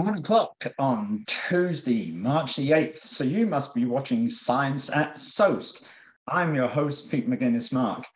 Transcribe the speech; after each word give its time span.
One 0.00 0.16
o'clock 0.16 0.66
on 0.78 1.24
Tuesday, 1.26 2.10
March 2.10 2.56
the 2.56 2.70
8th. 2.70 3.06
So 3.06 3.22
you 3.22 3.46
must 3.46 3.74
be 3.74 3.84
watching 3.84 4.30
Science 4.30 4.88
at 4.88 5.18
SOEST. 5.18 5.82
I'm 6.26 6.54
your 6.54 6.68
host, 6.68 7.10
Pete 7.10 7.28
Mouginis-Mark. 7.28 8.06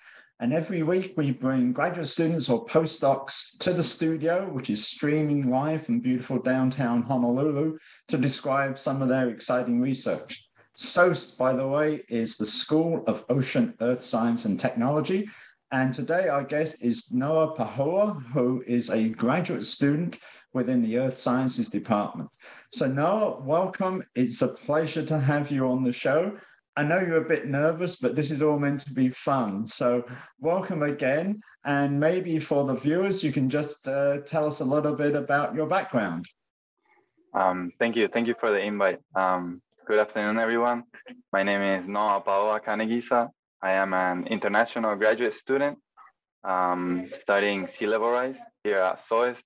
And 0.41 0.55
every 0.55 0.83
week 0.83 1.13
we 1.19 1.31
bring 1.31 1.75
graduate 1.75 2.09
students 2.09 2.49
or 2.49 2.65
postdocs 2.65 3.59
to 3.59 3.75
the 3.75 3.83
studio, 3.83 4.51
which 4.51 4.71
is 4.71 4.87
streaming 4.87 5.51
live 5.51 5.85
from 5.85 6.01
beautiful 6.01 6.39
downtown 6.39 7.03
Honolulu, 7.03 7.77
to 8.09 8.17
describe 8.17 8.79
some 8.79 9.03
of 9.03 9.11
their 9.11 9.29
exciting 9.29 9.79
research. 9.79 10.49
SOEST, 10.77 11.37
by 11.37 11.53
the 11.53 11.69
way, 11.69 12.03
is 12.09 12.39
the 12.39 12.47
School 12.47 13.05
of 13.07 13.27
Ocean, 13.29 13.75
Earth 13.83 14.01
Science 14.01 14.47
and 14.47 14.59
Technology. 14.59 15.29
And 15.71 15.93
today 15.93 16.29
our 16.29 16.45
guest 16.45 16.83
is 16.83 17.13
Noah 17.13 17.55
Paoa, 17.55 18.25
who 18.33 18.65
is 18.67 18.89
a 18.89 19.11
graduate 19.11 19.65
student 19.65 20.17
within 20.55 20.81
the 20.81 20.97
Earth 20.97 21.19
Sciences 21.19 21.69
Department. 21.69 22.31
So, 22.73 22.87
Noah, 22.87 23.41
welcome. 23.43 24.03
It's 24.15 24.41
a 24.41 24.49
pleasure 24.49 25.05
to 25.05 25.19
have 25.19 25.51
you 25.51 25.69
on 25.69 25.85
the 25.85 25.93
show. 25.93 26.39
I 26.77 26.85
know 26.85 27.01
you're 27.01 27.25
a 27.25 27.29
bit 27.29 27.47
nervous, 27.47 27.97
but 27.97 28.17
this 28.17 28.31
is 28.31 28.41
all 28.41 28.59
meant 28.59 28.81
to 28.81 28.93
be 28.93 29.11
fun. 29.11 29.67
So, 29.67 30.05
welcome 30.39 30.83
again. 30.83 31.41
And 31.65 31.99
maybe 31.99 32.39
for 32.39 32.65
the 32.65 32.75
viewers, 32.75 33.23
you 33.23 33.33
can 33.33 33.51
just 33.51 33.87
uh, 33.87 34.19
tell 34.19 34.47
us 34.47 34.61
a 34.61 34.65
little 34.65 34.95
bit 34.95 35.15
about 35.15 35.55
your 35.55 35.67
background. 35.67 36.27
Um, 37.35 37.73
thank 37.79 37.97
you. 37.97 38.09
Thank 38.09 38.29
you 38.29 38.35
for 38.39 38.51
the 38.51 38.61
invite. 38.61 39.01
Um, 39.15 39.61
good 39.87 39.99
afternoon, 39.99 40.39
everyone. 40.39 40.85
My 41.33 41.43
name 41.43 41.63
is 41.63 41.89
Noah 41.89 42.23
Paoa 42.25 42.65
Kanegisa. 42.65 43.29
I 43.61 43.73
am 43.73 43.93
an 43.93 44.29
international 44.29 44.95
graduate 44.95 45.35
student 45.35 45.79
um, 46.45 47.09
studying 47.21 47.67
sea 47.67 47.87
level 47.87 48.11
rise 48.11 48.37
here 48.63 48.77
at 48.77 49.05
SOEST 49.09 49.43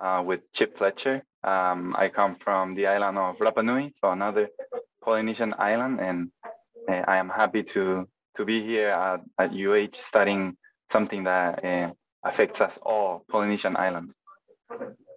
uh, 0.00 0.22
with 0.24 0.40
Chip 0.52 0.76
Fletcher. 0.76 1.22
Um, 1.44 1.94
I 1.98 2.08
come 2.08 2.36
from 2.36 2.74
the 2.74 2.86
island 2.86 3.18
of 3.18 3.38
Rapa 3.38 3.64
Nui, 3.64 3.92
so 4.00 4.10
another 4.10 4.48
Polynesian 5.02 5.54
island, 5.58 6.00
and 6.00 6.30
uh, 6.88 7.04
I 7.08 7.16
am 7.16 7.28
happy 7.28 7.62
to 7.74 8.06
to 8.36 8.44
be 8.44 8.64
here 8.64 8.90
at, 8.90 9.20
at 9.38 9.50
UH 9.52 9.96
studying 10.08 10.56
something 10.92 11.24
that 11.24 11.64
uh, 11.64 11.90
affects 12.24 12.60
us 12.60 12.78
all, 12.82 13.24
Polynesian 13.28 13.76
islands. 13.76 14.12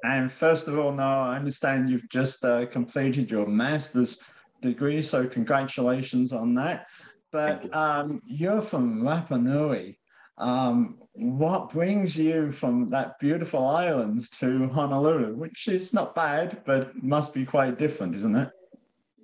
And 0.04 0.32
first 0.32 0.68
of 0.68 0.78
all, 0.78 0.92
now 0.92 1.22
I 1.22 1.36
understand 1.36 1.90
you've 1.90 2.10
just 2.10 2.44
uh, 2.44 2.66
completed 2.66 3.30
your 3.30 3.46
master's 3.46 4.20
degree, 4.62 5.02
so 5.02 5.28
congratulations 5.28 6.34
on 6.34 6.56
that. 6.56 6.88
But 7.32 7.66
you. 7.66 7.74
um, 7.74 8.22
you're 8.26 8.62
from 8.62 9.02
Rapa 9.02 9.42
Nui. 9.42 10.00
Um, 10.38 10.98
what 11.14 11.72
brings 11.72 12.18
you 12.18 12.52
from 12.52 12.90
that 12.90 13.20
beautiful 13.20 13.68
island 13.68 14.30
to 14.32 14.68
Honolulu, 14.70 15.36
which 15.36 15.68
is 15.68 15.94
not 15.94 16.16
bad, 16.16 16.64
but 16.66 17.02
must 17.04 17.34
be 17.34 17.46
quite 17.46 17.78
different, 17.78 18.16
isn't 18.16 18.36
it? 18.36 18.50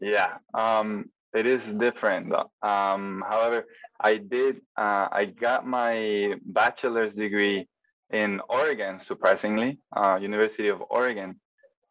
Yeah, 0.02 0.38
um, 0.54 1.10
it 1.34 1.46
is 1.48 1.62
different. 1.78 2.34
Um, 2.62 3.24
however, 3.28 3.66
I 4.00 4.16
did, 4.18 4.62
uh, 4.78 5.08
I 5.12 5.26
got 5.26 5.66
my 5.66 6.36
bachelor's 6.46 7.14
degree 7.14 7.68
in 8.12 8.40
Oregon, 8.50 9.00
surprisingly, 9.00 9.80
uh, 9.96 10.20
University 10.22 10.68
of 10.70 10.84
Oregon. 10.90 11.40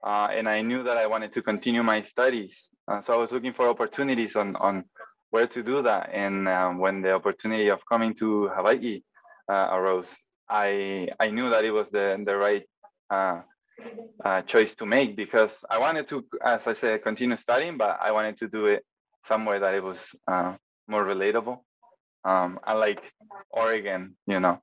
Uh, 0.02 0.28
and 0.30 0.48
I 0.48 0.62
knew 0.62 0.84
that 0.84 0.96
I 0.96 1.06
wanted 1.06 1.32
to 1.34 1.42
continue 1.42 1.82
my 1.82 2.02
studies. 2.02 2.54
Uh, 2.86 3.02
so 3.02 3.12
I 3.12 3.16
was 3.16 3.32
looking 3.32 3.52
for 3.52 3.68
opportunities 3.68 4.36
on, 4.36 4.54
on 4.56 4.84
where 5.30 5.48
to 5.48 5.62
do 5.62 5.82
that. 5.82 6.10
And 6.12 6.48
um, 6.48 6.78
when 6.78 7.02
the 7.02 7.12
opportunity 7.12 7.68
of 7.68 7.80
coming 7.90 8.14
to 8.14 8.48
Hawaii 8.48 9.02
uh, 9.48 9.68
arose, 9.72 10.06
I 10.48 11.08
I 11.20 11.28
knew 11.30 11.50
that 11.50 11.64
it 11.64 11.70
was 11.70 11.88
the 11.90 12.22
the 12.24 12.36
right 12.36 12.64
uh, 13.10 13.40
uh, 14.24 14.42
choice 14.42 14.74
to 14.76 14.86
make 14.86 15.16
because 15.16 15.50
I 15.70 15.78
wanted 15.78 16.08
to, 16.08 16.24
as 16.44 16.66
I 16.66 16.74
said, 16.74 17.02
continue 17.02 17.36
studying, 17.36 17.76
but 17.78 17.98
I 18.00 18.12
wanted 18.12 18.38
to 18.38 18.48
do 18.48 18.66
it 18.66 18.84
somewhere 19.26 19.60
that 19.60 19.74
it 19.74 19.82
was 19.82 19.98
uh, 20.26 20.54
more 20.88 21.04
relatable. 21.04 21.58
Um, 22.24 22.58
unlike 22.66 23.02
Oregon, 23.50 24.16
you 24.26 24.40
know, 24.40 24.60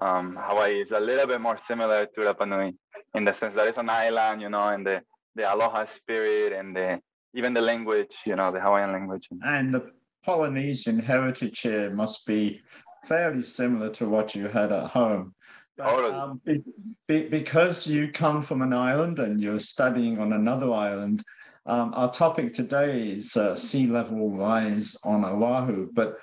um, 0.00 0.38
Hawaii 0.40 0.80
is 0.80 0.92
a 0.92 1.00
little 1.00 1.26
bit 1.26 1.40
more 1.40 1.58
similar 1.66 2.06
to 2.06 2.20
Rapa 2.20 2.48
Nui 2.48 2.74
in 3.14 3.24
the 3.24 3.32
sense 3.32 3.54
that 3.54 3.66
it's 3.66 3.78
an 3.78 3.90
island, 3.90 4.40
you 4.40 4.48
know, 4.48 4.68
and 4.68 4.86
the 4.86 5.02
the 5.34 5.50
aloha 5.52 5.86
spirit 5.96 6.52
and 6.52 6.76
the 6.76 7.00
even 7.34 7.54
the 7.54 7.60
language, 7.60 8.14
you 8.26 8.36
know, 8.36 8.52
the 8.52 8.60
Hawaiian 8.60 8.92
language. 8.92 9.28
And 9.42 9.74
the 9.74 9.90
Polynesian 10.24 10.98
heritage 10.98 11.60
here 11.60 11.90
must 11.90 12.26
be 12.26 12.60
fairly 13.06 13.42
similar 13.42 13.90
to 13.90 14.08
what 14.08 14.34
you 14.34 14.48
had 14.48 14.72
at 14.72 14.90
home. 14.90 15.34
But, 15.76 16.12
um, 16.12 16.40
be, 16.44 16.62
be, 17.08 17.28
because 17.28 17.86
you 17.86 18.12
come 18.12 18.42
from 18.42 18.62
an 18.62 18.72
island 18.72 19.18
and 19.18 19.40
you're 19.40 19.58
studying 19.58 20.18
on 20.18 20.32
another 20.32 20.72
island, 20.72 21.24
um, 21.66 21.92
our 21.94 22.12
topic 22.12 22.52
today 22.52 23.10
is 23.10 23.36
uh, 23.36 23.54
sea 23.54 23.86
level 23.86 24.30
rise 24.30 24.96
on 25.04 25.24
Oahu, 25.24 25.88
but 25.92 26.18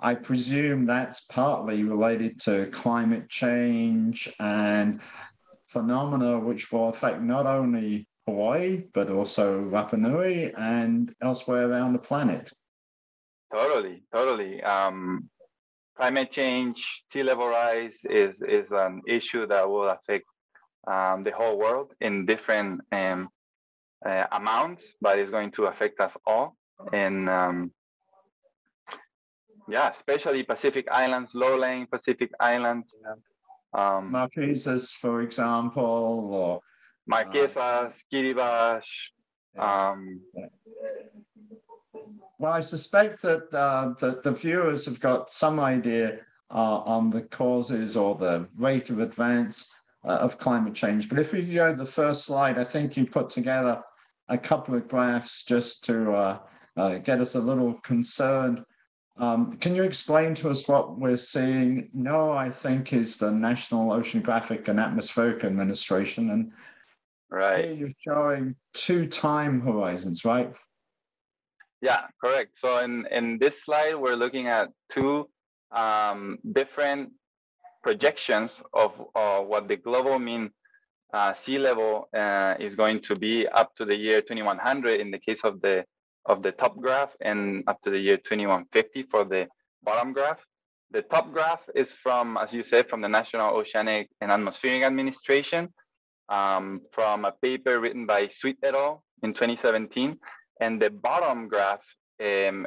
I 0.00 0.14
presume 0.14 0.86
that's 0.86 1.20
partly 1.22 1.82
related 1.82 2.40
to 2.42 2.66
climate 2.66 3.28
change 3.28 4.32
and 4.38 5.00
phenomena 5.68 6.38
which 6.38 6.70
will 6.72 6.88
affect 6.88 7.20
not 7.20 7.46
only 7.46 8.06
Hawaii, 8.26 8.84
but 8.92 9.10
also 9.10 9.60
Rapa 9.60 9.98
Nui 9.98 10.52
and 10.54 11.14
elsewhere 11.22 11.68
around 11.68 11.92
the 11.92 11.98
planet. 11.98 12.52
Totally, 13.52 14.02
totally. 14.12 14.62
Um, 14.62 15.28
climate 15.96 16.30
change, 16.30 17.04
sea 17.10 17.22
level 17.22 17.48
rise 17.48 17.96
is, 18.04 18.40
is 18.42 18.70
an 18.72 19.02
issue 19.06 19.46
that 19.46 19.68
will 19.68 19.88
affect 19.88 20.26
um, 20.86 21.24
the 21.24 21.30
whole 21.30 21.58
world 21.58 21.92
in 22.00 22.26
different 22.26 22.80
um, 22.92 23.28
uh, 24.04 24.26
amounts, 24.32 24.84
but 25.00 25.18
it's 25.18 25.30
going 25.30 25.50
to 25.52 25.66
affect 25.66 26.00
us 26.00 26.12
all. 26.26 26.56
And 26.92 27.28
um, 27.28 27.72
yeah, 29.68 29.88
especially 29.88 30.42
Pacific 30.42 30.86
Islands, 30.90 31.30
low-lying 31.34 31.86
Pacific 31.86 32.30
Islands. 32.40 32.94
Um, 33.72 34.12
Marquesas, 34.12 34.92
for 34.92 35.22
example, 35.22 36.28
or 36.32 36.60
Marquesas, 37.10 37.94
Kiribati. 38.12 38.82
Um, 39.58 40.20
yeah. 40.34 40.46
Well, 42.38 42.52
I 42.52 42.60
suspect 42.60 43.22
that 43.22 43.52
uh, 43.54 43.94
the, 44.00 44.20
the 44.22 44.32
viewers 44.32 44.84
have 44.86 45.00
got 45.00 45.30
some 45.30 45.60
idea 45.60 46.18
uh, 46.50 46.78
on 46.84 47.10
the 47.10 47.22
causes 47.22 47.96
or 47.96 48.16
the 48.16 48.46
rate 48.56 48.90
of 48.90 49.00
advance 49.00 49.72
uh, 50.04 50.12
of 50.12 50.38
climate 50.38 50.74
change. 50.74 51.08
But 51.08 51.18
if 51.18 51.32
we 51.32 51.42
go 51.54 51.70
to 51.72 51.76
the 51.76 51.86
first 51.86 52.24
slide, 52.24 52.58
I 52.58 52.64
think 52.64 52.96
you 52.96 53.06
put 53.06 53.30
together 53.30 53.82
a 54.28 54.38
couple 54.38 54.74
of 54.74 54.88
graphs 54.88 55.44
just 55.44 55.84
to 55.84 56.12
uh, 56.12 56.38
uh, 56.76 56.98
get 56.98 57.20
us 57.20 57.34
a 57.34 57.40
little 57.40 57.74
concerned. 57.82 58.64
Um, 59.16 59.56
can 59.58 59.74
you 59.74 59.84
explain 59.84 60.34
to 60.36 60.50
us 60.50 60.66
what 60.66 60.98
we're 60.98 61.16
seeing? 61.16 61.88
No, 61.94 62.32
I 62.32 62.50
think 62.50 62.92
is 62.92 63.16
the 63.16 63.30
National 63.30 63.90
Oceanographic 63.90 64.66
and 64.66 64.80
Atmospheric 64.80 65.44
Administration, 65.44 66.30
and 66.30 66.50
right, 67.30 67.64
here 67.64 67.74
you're 67.74 67.90
showing 67.96 68.56
two 68.72 69.06
time 69.06 69.60
horizons, 69.60 70.24
right? 70.24 70.52
Yeah, 71.84 72.06
correct. 72.18 72.52
So 72.56 72.78
in, 72.78 73.06
in 73.10 73.38
this 73.38 73.62
slide, 73.62 73.94
we're 73.94 74.16
looking 74.16 74.48
at 74.48 74.70
two 74.90 75.28
um, 75.70 76.38
different 76.52 77.10
projections 77.82 78.62
of 78.72 78.92
uh, 79.14 79.40
what 79.40 79.68
the 79.68 79.76
global 79.76 80.18
mean 80.18 80.48
uh, 81.12 81.34
sea 81.34 81.58
level 81.58 82.08
uh, 82.16 82.54
is 82.58 82.74
going 82.74 83.02
to 83.02 83.14
be 83.14 83.46
up 83.48 83.76
to 83.76 83.84
the 83.84 83.94
year 83.94 84.22
2100 84.22 84.98
in 84.98 85.10
the 85.10 85.18
case 85.18 85.42
of 85.44 85.60
the 85.60 85.84
of 86.24 86.42
the 86.42 86.52
top 86.52 86.74
graph 86.78 87.10
and 87.20 87.62
up 87.66 87.78
to 87.82 87.90
the 87.90 87.98
year 87.98 88.16
2150 88.16 89.02
for 89.10 89.26
the 89.26 89.46
bottom 89.82 90.14
graph. 90.14 90.40
The 90.90 91.02
top 91.02 91.34
graph 91.34 91.68
is 91.74 91.92
from, 91.92 92.38
as 92.38 92.54
you 92.54 92.62
said, 92.62 92.88
from 92.88 93.02
the 93.02 93.10
National 93.10 93.54
Oceanic 93.54 94.08
and 94.22 94.32
Atmospheric 94.32 94.84
Administration 94.84 95.68
um, 96.30 96.80
from 96.92 97.26
a 97.26 97.32
paper 97.42 97.78
written 97.78 98.06
by 98.06 98.28
Sweet 98.28 98.56
et 98.62 98.74
al. 98.74 99.04
in 99.22 99.34
2017. 99.34 100.18
And 100.60 100.80
the 100.80 100.90
bottom 100.90 101.48
graph 101.48 101.84
um, 102.22 102.66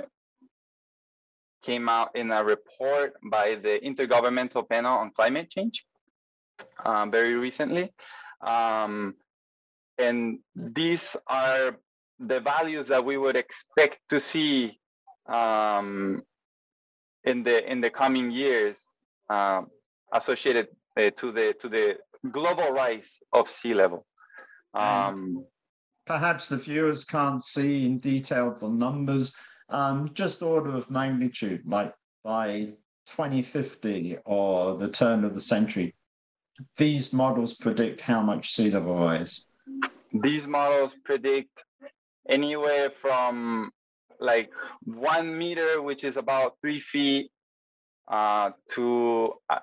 came 1.63 1.89
out 1.89 2.15
in 2.15 2.31
a 2.31 2.43
report 2.43 3.13
by 3.23 3.55
the 3.55 3.79
Intergovernmental 3.83 4.67
Panel 4.69 4.97
on 4.97 5.11
Climate 5.11 5.49
Change 5.49 5.85
um, 6.85 7.11
very 7.11 7.35
recently. 7.35 7.91
Um, 8.41 9.15
and 9.97 10.39
these 10.55 11.15
are 11.27 11.77
the 12.19 12.39
values 12.39 12.87
that 12.87 13.03
we 13.03 13.17
would 13.17 13.35
expect 13.35 13.99
to 14.09 14.19
see 14.19 14.79
um, 15.27 16.23
in 17.23 17.43
the 17.43 17.69
in 17.69 17.81
the 17.81 17.89
coming 17.89 18.31
years 18.31 18.75
uh, 19.29 19.61
associated 20.13 20.67
uh, 20.97 21.09
to 21.17 21.31
the 21.31 21.55
to 21.61 21.69
the 21.69 21.97
global 22.31 22.69
rise 22.71 23.09
of 23.33 23.49
sea 23.49 23.73
level. 23.73 24.05
Um, 24.73 25.45
perhaps 26.07 26.47
the 26.47 26.57
viewers 26.57 27.03
can't 27.03 27.43
see 27.43 27.85
in 27.85 27.99
detail 27.99 28.55
the 28.55 28.69
numbers, 28.69 29.35
um, 29.69 30.09
just 30.13 30.41
order 30.41 30.75
of 30.75 30.89
magnitude, 30.89 31.61
like 31.65 31.93
by 32.23 32.73
2050 33.07 34.17
or 34.25 34.77
the 34.77 34.89
turn 34.89 35.23
of 35.23 35.35
the 35.35 35.41
century, 35.41 35.93
these 36.77 37.13
models 37.13 37.53
predict 37.55 38.01
how 38.01 38.21
much 38.21 38.53
sea 38.53 38.71
level 38.71 38.95
rise. 38.95 39.47
these 40.13 40.47
models 40.47 40.93
predict 41.03 41.51
anywhere 42.29 42.89
from 43.01 43.69
like 44.19 44.49
one 44.85 45.37
meter, 45.37 45.81
which 45.81 46.03
is 46.03 46.17
about 46.17 46.55
three 46.61 46.79
feet, 46.79 47.29
uh, 48.07 48.51
to 48.71 49.33
uh, 49.49 49.59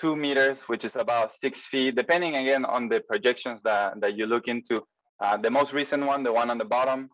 two 0.00 0.16
meters, 0.16 0.58
which 0.68 0.84
is 0.84 0.96
about 0.96 1.32
six 1.40 1.60
feet, 1.66 1.94
depending 1.94 2.36
again 2.36 2.64
on 2.64 2.88
the 2.88 3.00
projections 3.00 3.60
that, 3.64 4.00
that 4.00 4.16
you 4.16 4.26
look 4.26 4.48
into. 4.48 4.82
Uh, 5.22 5.36
the 5.36 5.50
most 5.50 5.72
recent 5.72 6.04
one, 6.04 6.24
the 6.24 6.32
one 6.32 6.50
on 6.50 6.58
the 6.58 6.64
bottom, 6.64 7.08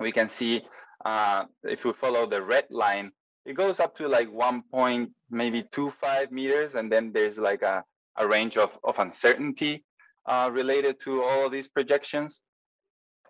we 0.00 0.10
can 0.10 0.30
see 0.30 0.62
uh, 1.04 1.44
if 1.62 1.84
we 1.84 1.92
follow 1.92 2.26
the 2.26 2.42
red 2.42 2.64
line, 2.70 3.12
it 3.44 3.54
goes 3.54 3.80
up 3.80 3.94
to 3.98 4.08
like 4.08 4.32
one 4.32 4.62
point 4.72 5.10
maybe 5.30 5.62
two 5.70 5.92
five 6.00 6.32
meters, 6.32 6.74
and 6.74 6.90
then 6.90 7.12
there's 7.12 7.36
like 7.36 7.60
a, 7.60 7.84
a 8.16 8.26
range 8.26 8.56
of, 8.56 8.70
of 8.82 8.98
uncertainty 8.98 9.84
uh, 10.24 10.48
related 10.50 10.96
to 11.04 11.22
all 11.22 11.44
of 11.44 11.52
these 11.52 11.68
projections. 11.68 12.40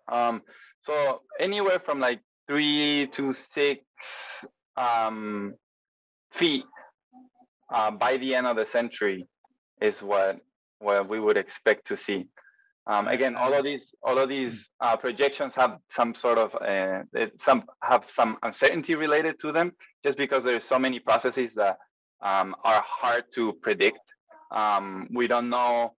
Um, 0.06 0.43
so 0.83 1.23
anywhere 1.41 1.81
from 1.85 1.99
like 1.99 2.21
three 2.47 3.09
to 3.15 3.35
six 3.50 3.81
um, 4.77 5.55
feet 6.33 6.65
uh, 7.75 7.91
by 7.91 8.17
the 8.17 8.37
end 8.37 8.47
of 8.47 8.56
the 8.56 8.67
century 8.67 9.27
is 9.83 10.03
what 10.03 10.39
what 10.79 11.09
we 11.09 11.19
would 11.19 11.37
expect 11.37 11.89
to 11.89 11.97
see. 11.97 12.29
Um, 12.88 13.06
again, 13.06 13.37
all 13.37 13.52
of 13.52 13.64
these 13.64 13.93
all 14.02 14.19
of 14.19 14.31
these 14.31 14.70
uh, 14.81 14.96
projections 14.96 15.55
have 15.55 15.76
some 15.90 16.14
sort 16.14 16.38
of 16.38 16.55
uh, 16.55 17.02
some 17.38 17.64
have 17.82 18.05
some 18.08 18.38
uncertainty 18.43 18.94
related 18.94 19.38
to 19.40 19.52
them, 19.52 19.73
just 20.02 20.17
because 20.17 20.43
there's 20.43 20.64
so 20.64 20.79
many 20.79 20.99
processes 20.99 21.52
that 21.55 21.76
um, 22.23 22.56
are 22.64 22.82
hard 22.87 23.25
to 23.35 23.52
predict. 23.61 24.00
Um, 24.50 25.06
we 25.12 25.26
don't 25.26 25.50
know, 25.50 25.96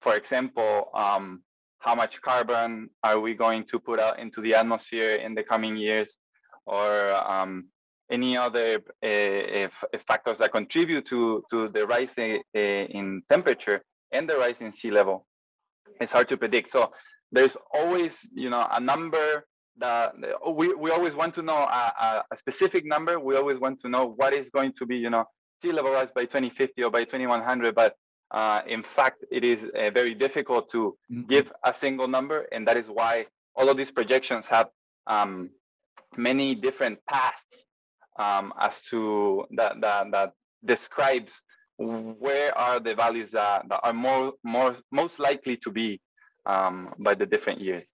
for 0.00 0.16
example, 0.16 0.90
um, 0.94 1.42
how 1.78 1.94
much 1.94 2.20
carbon 2.20 2.90
are 3.04 3.20
we 3.20 3.34
going 3.34 3.64
to 3.66 3.78
put 3.78 4.00
out 4.00 4.18
into 4.18 4.40
the 4.40 4.56
atmosphere 4.56 5.14
in 5.16 5.36
the 5.36 5.44
coming 5.44 5.76
years, 5.76 6.18
or 6.66 7.14
um, 7.30 7.66
any 8.10 8.36
other 8.36 8.82
uh, 9.04 9.68
factors 10.08 10.38
that 10.38 10.50
contribute 10.50 11.06
to, 11.06 11.44
to 11.50 11.68
the 11.68 11.86
rise 11.86 12.14
in 12.18 13.22
temperature 13.30 13.84
and 14.10 14.28
the 14.28 14.36
rise 14.36 14.60
in 14.60 14.72
sea 14.72 14.90
level. 14.90 15.24
It's 16.00 16.12
hard 16.12 16.28
to 16.30 16.36
predict. 16.36 16.70
So 16.70 16.92
there's 17.30 17.56
always, 17.72 18.14
you 18.34 18.50
know, 18.50 18.66
a 18.70 18.80
number 18.80 19.46
that 19.78 20.14
we, 20.54 20.74
we 20.74 20.90
always 20.90 21.14
want 21.14 21.34
to 21.34 21.42
know 21.42 21.56
a, 21.56 22.24
a, 22.30 22.36
specific 22.36 22.84
number. 22.84 23.18
We 23.18 23.36
always 23.36 23.58
want 23.58 23.80
to 23.82 23.88
know 23.88 24.14
what 24.16 24.34
is 24.34 24.50
going 24.50 24.74
to 24.78 24.84
be, 24.86 24.96
you 24.96 25.08
know, 25.08 25.24
sea 25.62 25.72
level 25.72 25.92
rise 25.92 26.08
by 26.14 26.22
2050 26.22 26.82
or 26.84 26.90
by 26.90 27.04
2100. 27.04 27.74
But 27.74 27.96
uh, 28.32 28.60
in 28.66 28.82
fact, 28.82 29.24
it 29.30 29.44
is 29.44 29.64
uh, 29.64 29.90
very 29.90 30.14
difficult 30.14 30.70
to 30.72 30.96
mm 31.10 31.22
-hmm. 31.22 31.28
give 31.28 31.46
a 31.62 31.72
single 31.72 32.08
number. 32.08 32.46
And 32.52 32.66
that 32.66 32.76
is 32.76 32.88
why 32.88 33.26
all 33.56 33.68
of 33.68 33.76
these 33.76 33.92
projections 33.92 34.46
have 34.46 34.68
um, 35.06 35.50
many 36.16 36.54
different 36.54 36.98
paths 37.06 37.66
um, 38.18 38.52
as 38.58 38.80
to 38.90 39.46
that, 39.56 39.80
that 39.80 40.10
that 40.12 40.32
describes 40.64 41.32
where 42.18 42.56
are 42.56 42.80
the 42.80 42.94
values 42.94 43.30
that, 43.32 43.68
that 43.68 43.80
are 43.82 43.92
more 43.92 44.34
more 44.42 44.76
most 44.90 45.18
likely 45.18 45.56
to 45.58 45.70
be 45.70 46.00
um, 46.46 46.94
by 46.98 47.14
the 47.14 47.26
different 47.26 47.60
years. 47.60 47.84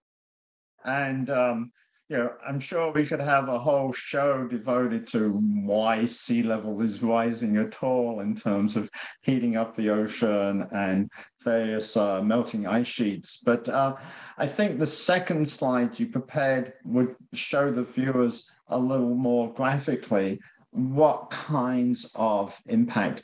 And 0.85 1.29
um, 1.29 1.71
you 2.09 2.17
know, 2.17 2.33
I'm 2.45 2.59
sure 2.59 2.91
we 2.91 3.05
could 3.05 3.19
have 3.19 3.49
a 3.49 3.59
whole 3.59 3.93
show 3.93 4.47
devoted 4.47 5.05
to 5.07 5.29
why 5.29 6.05
sea 6.05 6.41
level 6.41 6.81
is 6.81 7.03
rising 7.03 7.57
at 7.57 7.83
all 7.83 8.21
in 8.21 8.33
terms 8.33 8.75
of 8.75 8.89
heating 9.21 9.57
up 9.57 9.75
the 9.75 9.91
ocean 9.91 10.67
and 10.71 11.11
various 11.43 11.95
uh, 11.95 12.19
melting 12.23 12.65
ice 12.65 12.87
sheets. 12.87 13.41
But 13.45 13.69
uh, 13.69 13.95
I 14.39 14.47
think 14.47 14.79
the 14.79 14.87
second 14.87 15.47
slide 15.47 15.99
you 15.99 16.07
prepared 16.07 16.73
would 16.83 17.15
show 17.33 17.69
the 17.69 17.83
viewers 17.83 18.49
a 18.69 18.79
little 18.79 19.13
more 19.13 19.53
graphically 19.53 20.39
what 20.71 21.29
kinds 21.29 22.09
of 22.15 22.59
impact. 22.65 23.21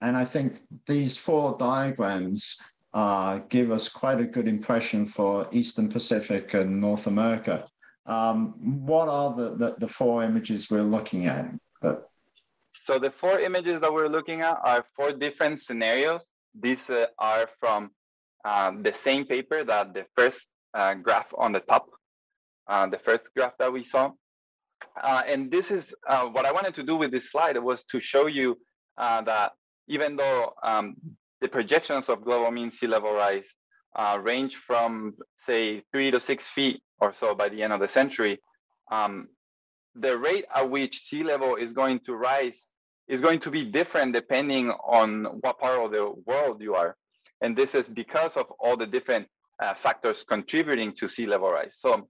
And 0.00 0.16
I 0.16 0.24
think 0.24 0.60
these 0.86 1.16
four 1.16 1.56
diagrams 1.58 2.60
uh, 2.94 3.40
give 3.48 3.70
us 3.70 3.88
quite 3.88 4.20
a 4.20 4.24
good 4.24 4.48
impression 4.48 5.06
for 5.06 5.48
Eastern 5.52 5.88
Pacific 5.88 6.54
and 6.54 6.80
North 6.80 7.06
America. 7.06 7.66
Um, 8.06 8.54
what 8.86 9.08
are 9.08 9.34
the, 9.34 9.56
the, 9.56 9.76
the, 9.78 9.88
four 9.88 10.24
images 10.24 10.70
we're 10.70 10.82
looking 10.82 11.26
at? 11.26 11.52
So 12.88 12.98
the 12.98 13.10
four 13.10 13.38
images 13.38 13.82
that 13.82 13.92
we're 13.92 14.08
looking 14.08 14.40
at 14.40 14.58
are 14.64 14.82
four 14.96 15.12
different 15.12 15.60
scenarios. 15.60 16.22
These 16.58 16.88
uh, 16.88 17.08
are 17.18 17.46
from 17.60 17.90
uh, 18.46 18.72
the 18.80 18.94
same 19.04 19.26
paper 19.26 19.62
that 19.62 19.92
the 19.92 20.06
first 20.16 20.48
uh, 20.72 20.94
graph 20.94 21.26
on 21.36 21.52
the 21.52 21.60
top, 21.60 21.90
uh, 22.66 22.86
the 22.86 22.98
first 22.98 23.24
graph 23.36 23.52
that 23.58 23.70
we 23.70 23.84
saw. 23.84 24.12
Uh, 25.02 25.22
and 25.26 25.50
this 25.50 25.70
is 25.70 25.92
what 26.06 26.46
I 26.46 26.52
wanted 26.52 26.74
to 26.76 26.82
do 26.82 26.96
with 26.96 27.10
this 27.10 27.30
slide 27.30 27.58
was 27.58 27.84
to 27.90 28.00
show 28.00 28.26
you 28.26 28.56
that 28.96 29.52
even 29.88 30.16
though 30.16 30.52
um, 30.62 30.96
the 31.40 31.48
projections 31.48 32.08
of 32.08 32.24
global 32.24 32.50
mean 32.50 32.70
sea 32.70 32.86
level 32.86 33.12
rise 33.12 33.44
uh, 33.96 34.18
range 34.22 34.56
from 34.56 35.14
say 35.46 35.82
three 35.92 36.10
to 36.10 36.20
six 36.20 36.46
feet 36.48 36.80
or 37.00 37.14
so 37.18 37.34
by 37.34 37.48
the 37.48 37.62
end 37.62 37.72
of 37.72 37.80
the 37.80 37.88
century, 37.88 38.40
um, 38.90 39.28
the 39.94 40.16
rate 40.16 40.44
at 40.54 40.68
which 40.68 41.08
sea 41.08 41.22
level 41.22 41.56
is 41.56 41.72
going 41.72 42.00
to 42.06 42.14
rise 42.14 42.68
is 43.08 43.20
going 43.20 43.40
to 43.40 43.50
be 43.50 43.64
different 43.64 44.14
depending 44.14 44.70
on 44.70 45.24
what 45.40 45.58
part 45.58 45.80
of 45.80 45.90
the 45.90 46.12
world 46.26 46.60
you 46.60 46.74
are. 46.74 46.96
And 47.40 47.56
this 47.56 47.74
is 47.74 47.88
because 47.88 48.36
of 48.36 48.46
all 48.60 48.76
the 48.76 48.86
different 48.86 49.26
uh, 49.62 49.74
factors 49.74 50.24
contributing 50.28 50.92
to 50.96 51.08
sea 51.08 51.26
level 51.26 51.50
rise. 51.50 51.74
So, 51.78 52.08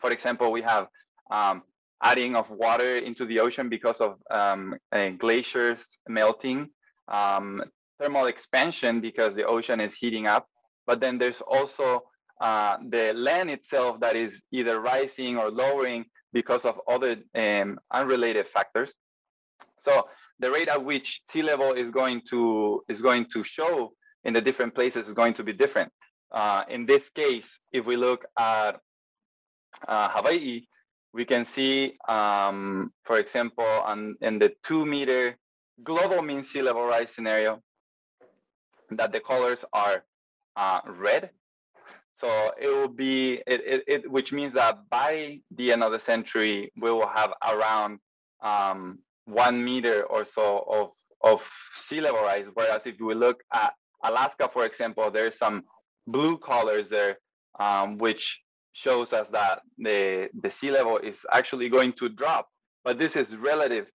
for 0.00 0.10
example, 0.10 0.50
we 0.50 0.62
have 0.62 0.86
um, 1.30 1.62
adding 2.02 2.36
of 2.36 2.48
water 2.50 2.98
into 2.98 3.26
the 3.26 3.40
ocean 3.40 3.68
because 3.68 4.00
of 4.00 4.16
um, 4.30 4.76
glaciers 5.18 5.78
melting, 6.08 6.68
um, 7.08 7.62
thermal 8.00 8.26
expansion 8.26 9.00
because 9.00 9.34
the 9.34 9.44
ocean 9.44 9.80
is 9.80 9.94
heating 9.94 10.26
up. 10.26 10.48
But 10.86 11.00
then 11.00 11.18
there's 11.18 11.40
also 11.40 12.04
uh, 12.40 12.76
the 12.88 13.12
land 13.14 13.50
itself 13.50 14.00
that 14.00 14.16
is 14.16 14.42
either 14.52 14.80
rising 14.80 15.38
or 15.38 15.50
lowering 15.50 16.04
because 16.32 16.64
of 16.64 16.80
other 16.88 17.16
um, 17.34 17.78
unrelated 17.92 18.46
factors. 18.48 18.92
So 19.82 20.08
the 20.40 20.50
rate 20.50 20.68
at 20.68 20.84
which 20.84 21.20
sea 21.30 21.42
level 21.42 21.72
is 21.72 21.90
going 21.90 22.22
to 22.30 22.82
is 22.88 23.00
going 23.00 23.26
to 23.32 23.44
show 23.44 23.92
in 24.24 24.34
the 24.34 24.40
different 24.40 24.74
places 24.74 25.06
is 25.06 25.14
going 25.14 25.34
to 25.34 25.44
be 25.44 25.52
different. 25.52 25.92
Uh, 26.32 26.64
in 26.68 26.86
this 26.86 27.08
case, 27.10 27.46
if 27.72 27.86
we 27.86 27.96
look 27.96 28.24
at 28.38 28.72
uh, 29.86 30.08
Hawaii, 30.10 30.66
we 31.12 31.24
can 31.24 31.44
see, 31.44 31.96
um, 32.08 32.92
for 33.04 33.18
example, 33.18 33.64
on, 33.64 34.16
in 34.20 34.38
the 34.38 34.52
two 34.64 34.84
meter 34.84 35.36
global 35.82 36.22
mean 36.22 36.44
sea 36.44 36.62
level 36.62 36.84
rise 36.86 37.10
scenario, 37.10 37.60
that 38.90 39.12
the 39.12 39.20
colors 39.20 39.64
are 39.72 40.04
uh, 40.56 40.80
red. 40.86 41.30
So 42.20 42.52
it 42.60 42.68
will 42.68 42.88
be, 42.88 43.42
it, 43.46 43.60
it, 43.66 43.84
it, 43.86 44.10
which 44.10 44.32
means 44.32 44.54
that 44.54 44.88
by 44.88 45.40
the 45.56 45.72
end 45.72 45.82
of 45.82 45.92
the 45.92 45.98
century, 45.98 46.72
we 46.80 46.90
will 46.90 47.08
have 47.08 47.32
around 47.46 47.98
um, 48.42 48.98
one 49.24 49.64
meter 49.64 50.04
or 50.04 50.24
so 50.24 50.64
of, 50.70 50.90
of 51.22 51.42
sea 51.88 52.00
level 52.00 52.22
rise. 52.22 52.46
Whereas 52.54 52.82
if 52.84 53.00
we 53.00 53.14
look 53.14 53.42
at 53.52 53.72
Alaska, 54.04 54.48
for 54.52 54.64
example, 54.64 55.10
there's 55.10 55.36
some 55.38 55.64
blue 56.06 56.38
colors 56.38 56.88
there, 56.88 57.18
um, 57.58 57.98
which 57.98 58.40
shows 58.74 59.12
us 59.12 59.26
that 59.32 59.62
the, 59.78 60.28
the 60.40 60.50
sea 60.50 60.70
level 60.70 60.98
is 60.98 61.16
actually 61.32 61.68
going 61.68 61.92
to 61.94 62.08
drop, 62.08 62.48
but 62.84 62.98
this 62.98 63.16
is 63.16 63.36
relative 63.36 63.86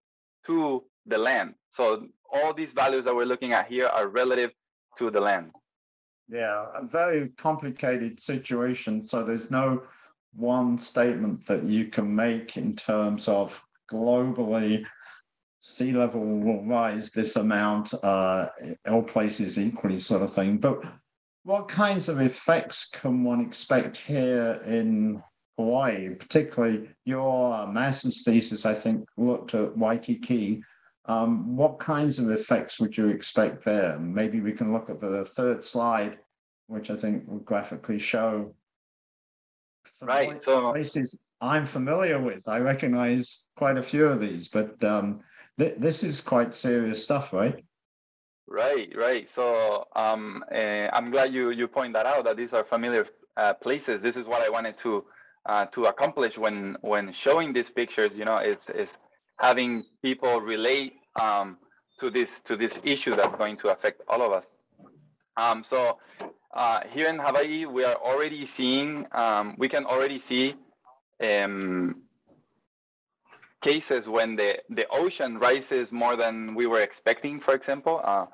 to 0.47 0.83
the 1.05 1.17
land. 1.17 1.53
So 1.75 2.07
all 2.31 2.53
these 2.53 2.71
values 2.71 3.05
that 3.05 3.15
we're 3.15 3.25
looking 3.25 3.53
at 3.53 3.67
here 3.67 3.87
are 3.87 4.07
relative 4.07 4.51
to 4.97 5.09
the 5.09 5.21
land. 5.21 5.51
Yeah, 6.27 6.65
a 6.75 6.85
very 6.85 7.29
complicated 7.37 8.19
situation. 8.19 9.05
So 9.05 9.23
there's 9.23 9.49
no 9.49 9.81
one 10.35 10.77
statement 10.77 11.45
that 11.47 11.63
you 11.63 11.85
can 11.85 12.13
make 12.15 12.57
in 12.57 12.75
terms 12.75 13.27
of 13.27 13.59
globally 13.91 14.85
sea 15.61 15.91
level 15.91 16.21
will 16.21 16.63
rise 16.63 17.11
this 17.11 17.35
amount, 17.35 17.93
uh, 18.03 18.47
all 18.89 19.03
places 19.03 19.57
equally 19.57 19.99
sort 19.99 20.21
of 20.21 20.33
thing. 20.33 20.57
But 20.57 20.83
what 21.43 21.67
kinds 21.67 22.09
of 22.09 22.21
effects 22.21 22.89
can 22.89 23.23
one 23.23 23.41
expect 23.41 23.97
here 23.97 24.61
in 24.65 25.21
Hawaii? 25.57 26.15
Particularly 26.15 26.89
your 27.05 27.67
master's 27.67 28.23
thesis, 28.23 28.65
I 28.65 28.73
think, 28.73 29.05
looked 29.17 29.53
at 29.55 29.77
Waikiki. 29.77 30.63
Um, 31.09 31.57
what 31.57 31.79
kinds 31.79 32.19
of 32.19 32.29
effects 32.29 32.79
would 32.79 32.95
you 32.95 33.07
expect 33.07 33.65
there? 33.65 33.97
Maybe 33.97 34.41
we 34.41 34.51
can 34.51 34.71
look 34.71 34.91
at 34.91 35.01
the 35.01 35.25
third 35.25 35.65
slide, 35.65 36.19
which 36.67 36.91
I 36.91 36.95
think 36.95 37.27
will 37.27 37.39
graphically 37.39 37.97
show 37.97 38.53
right 40.01 40.41
so 40.43 40.71
places 40.71 41.17
I'm 41.41 41.65
familiar 41.65 42.19
with. 42.21 42.47
I 42.47 42.59
recognize 42.59 43.47
quite 43.55 43.77
a 43.77 43.83
few 43.83 44.05
of 44.05 44.19
these, 44.19 44.47
but 44.49 44.81
um, 44.83 45.21
th 45.57 45.73
this 45.85 46.03
is 46.03 46.21
quite 46.21 46.53
serious 46.53 47.03
stuff, 47.03 47.33
right? 47.33 47.57
Right, 48.47 48.89
right. 48.95 49.25
So 49.37 49.87
um, 49.95 50.43
uh, 50.51 50.87
I'm 50.95 51.09
glad 51.11 51.33
you 51.33 51.49
you 51.51 51.67
point 51.67 51.93
that 51.93 52.05
out 52.05 52.23
that 52.25 52.35
these 52.37 52.53
are 52.53 52.65
familiar 52.75 53.07
uh, 53.37 53.53
places. 53.65 54.01
This 54.01 54.15
is 54.21 54.25
what 54.31 54.41
I 54.41 54.49
wanted 54.49 54.77
to 54.85 55.05
uh, 55.51 55.65
to 55.75 55.85
accomplish 55.85 56.37
when 56.37 56.77
when 56.81 57.13
showing 57.13 57.53
these 57.53 57.69
pictures. 57.69 58.11
You 58.19 58.25
know, 58.25 58.39
is 58.51 58.61
is 58.83 58.91
having 59.37 59.85
people 60.01 60.41
relate 60.41 60.98
um, 61.19 61.57
to 61.99 62.09
this 62.09 62.29
to 62.45 62.55
this 62.55 62.79
issue 62.83 63.15
that's 63.15 63.35
going 63.35 63.57
to 63.57 63.69
affect 63.69 64.01
all 64.07 64.21
of 64.21 64.31
us. 64.31 64.45
Um, 65.37 65.63
so 65.63 65.97
uh, 66.53 66.81
here 66.89 67.07
in 67.07 67.19
Hawaii, 67.19 67.65
we 67.65 67.83
are 67.83 67.95
already 67.95 68.45
seeing 68.45 69.05
um, 69.11 69.55
we 69.57 69.69
can 69.69 69.85
already 69.85 70.19
see 70.19 70.55
um, 71.21 72.01
cases 73.61 74.07
when 74.07 74.35
the 74.35 74.59
the 74.69 74.87
ocean 74.89 75.37
rises 75.37 75.91
more 75.91 76.15
than 76.15 76.55
we 76.55 76.65
were 76.65 76.81
expecting. 76.81 77.39
For 77.39 77.53
example, 77.53 78.01
uh, 78.03 78.25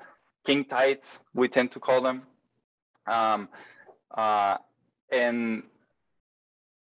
king 0.44 0.64
tides 0.64 1.06
we 1.34 1.48
tend 1.48 1.72
to 1.72 1.80
call 1.80 2.00
them. 2.00 2.22
Um, 3.06 3.48
uh, 4.12 4.58
and 5.10 5.62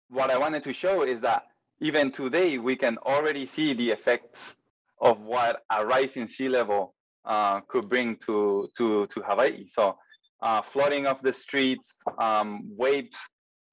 what 0.09 0.31
I 0.31 0.39
wanted 0.39 0.65
to 0.65 0.73
show 0.73 1.03
is 1.03 1.21
that 1.21 1.47
even 1.81 2.11
today 2.13 2.59
we 2.59 2.77
can 2.77 2.97
already 2.99 3.47
see 3.47 3.75
the 3.75 3.91
effects 3.91 4.57
of 5.01 5.21
what 5.21 5.63
a 5.71 5.85
rising 5.85 6.27
sea 6.27 6.49
level 6.49 6.95
uh, 7.25 7.61
could 7.69 7.89
bring 7.89 8.17
to 8.27 8.69
to 8.77 9.07
to 9.09 9.21
Hawaii. 9.23 9.67
So 9.73 9.97
uh, 10.43 10.63
flooding 10.63 11.07
of 11.07 11.21
the 11.23 11.33
streets, 11.33 11.97
um, 12.19 12.63
waves 12.77 13.17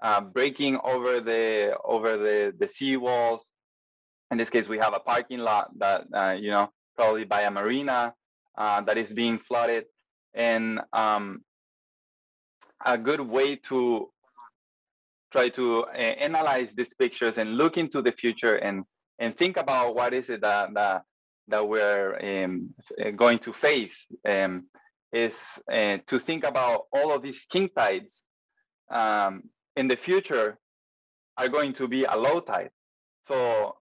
uh, 0.01 0.22
breaking 0.22 0.77
over 0.84 1.20
the 1.20 1.75
over 1.84 2.18
the 2.18 2.53
the 2.60 2.68
sea 2.68 2.98
walls. 2.98 3.42
In 4.32 4.38
this 4.38 4.50
case, 4.50 4.68
we 4.68 4.80
have 4.80 4.94
a 4.94 5.00
parking 5.00 5.39
lot 5.39 5.70
that 5.77 6.06
uh, 6.13 6.36
you 6.39 6.51
know 6.51 6.70
probably 6.96 7.24
by 7.24 7.42
a 7.42 7.51
marina 7.51 8.13
uh, 8.58 8.82
that 8.82 8.98
is 8.98 9.12
being 9.12 9.39
flooded, 9.39 9.86
and 10.34 10.80
um, 10.94 11.44
a 12.86 12.98
good 12.98 13.22
way 13.22 13.56
to 13.56 14.10
try 15.32 15.50
to 15.50 15.84
uh, 15.86 15.98
analyze 15.98 16.72
these 16.75 16.94
pictures 16.94 17.38
and 17.38 17.58
look 17.58 17.77
into 17.77 18.01
the 18.01 18.12
future 18.12 18.56
and 18.56 18.84
and 19.20 19.38
think 19.38 19.58
about 19.58 19.96
what 19.96 20.13
is 20.13 20.30
it 20.30 20.42
that 20.42 20.74
that, 20.74 21.03
that 21.47 21.67
we're 21.67 22.43
um, 22.45 22.73
going 23.15 23.39
to 23.39 23.53
face 23.53 23.93
um, 24.27 24.65
is 25.12 25.35
uh, 25.71 25.97
to 26.07 26.19
think 26.19 26.43
about 26.43 26.85
all 26.91 27.12
of 27.12 27.21
these 27.21 27.45
king 27.50 27.69
tides 27.75 28.23
um, 28.91 29.43
in 29.75 29.88
the 29.88 29.95
future 29.95 30.57
are 31.38 31.50
going 31.50 31.73
to 31.73 31.88
be 31.88 32.03
a 32.05 32.15
low 32.15 32.39
tide. 32.39 32.69
So 33.27 33.75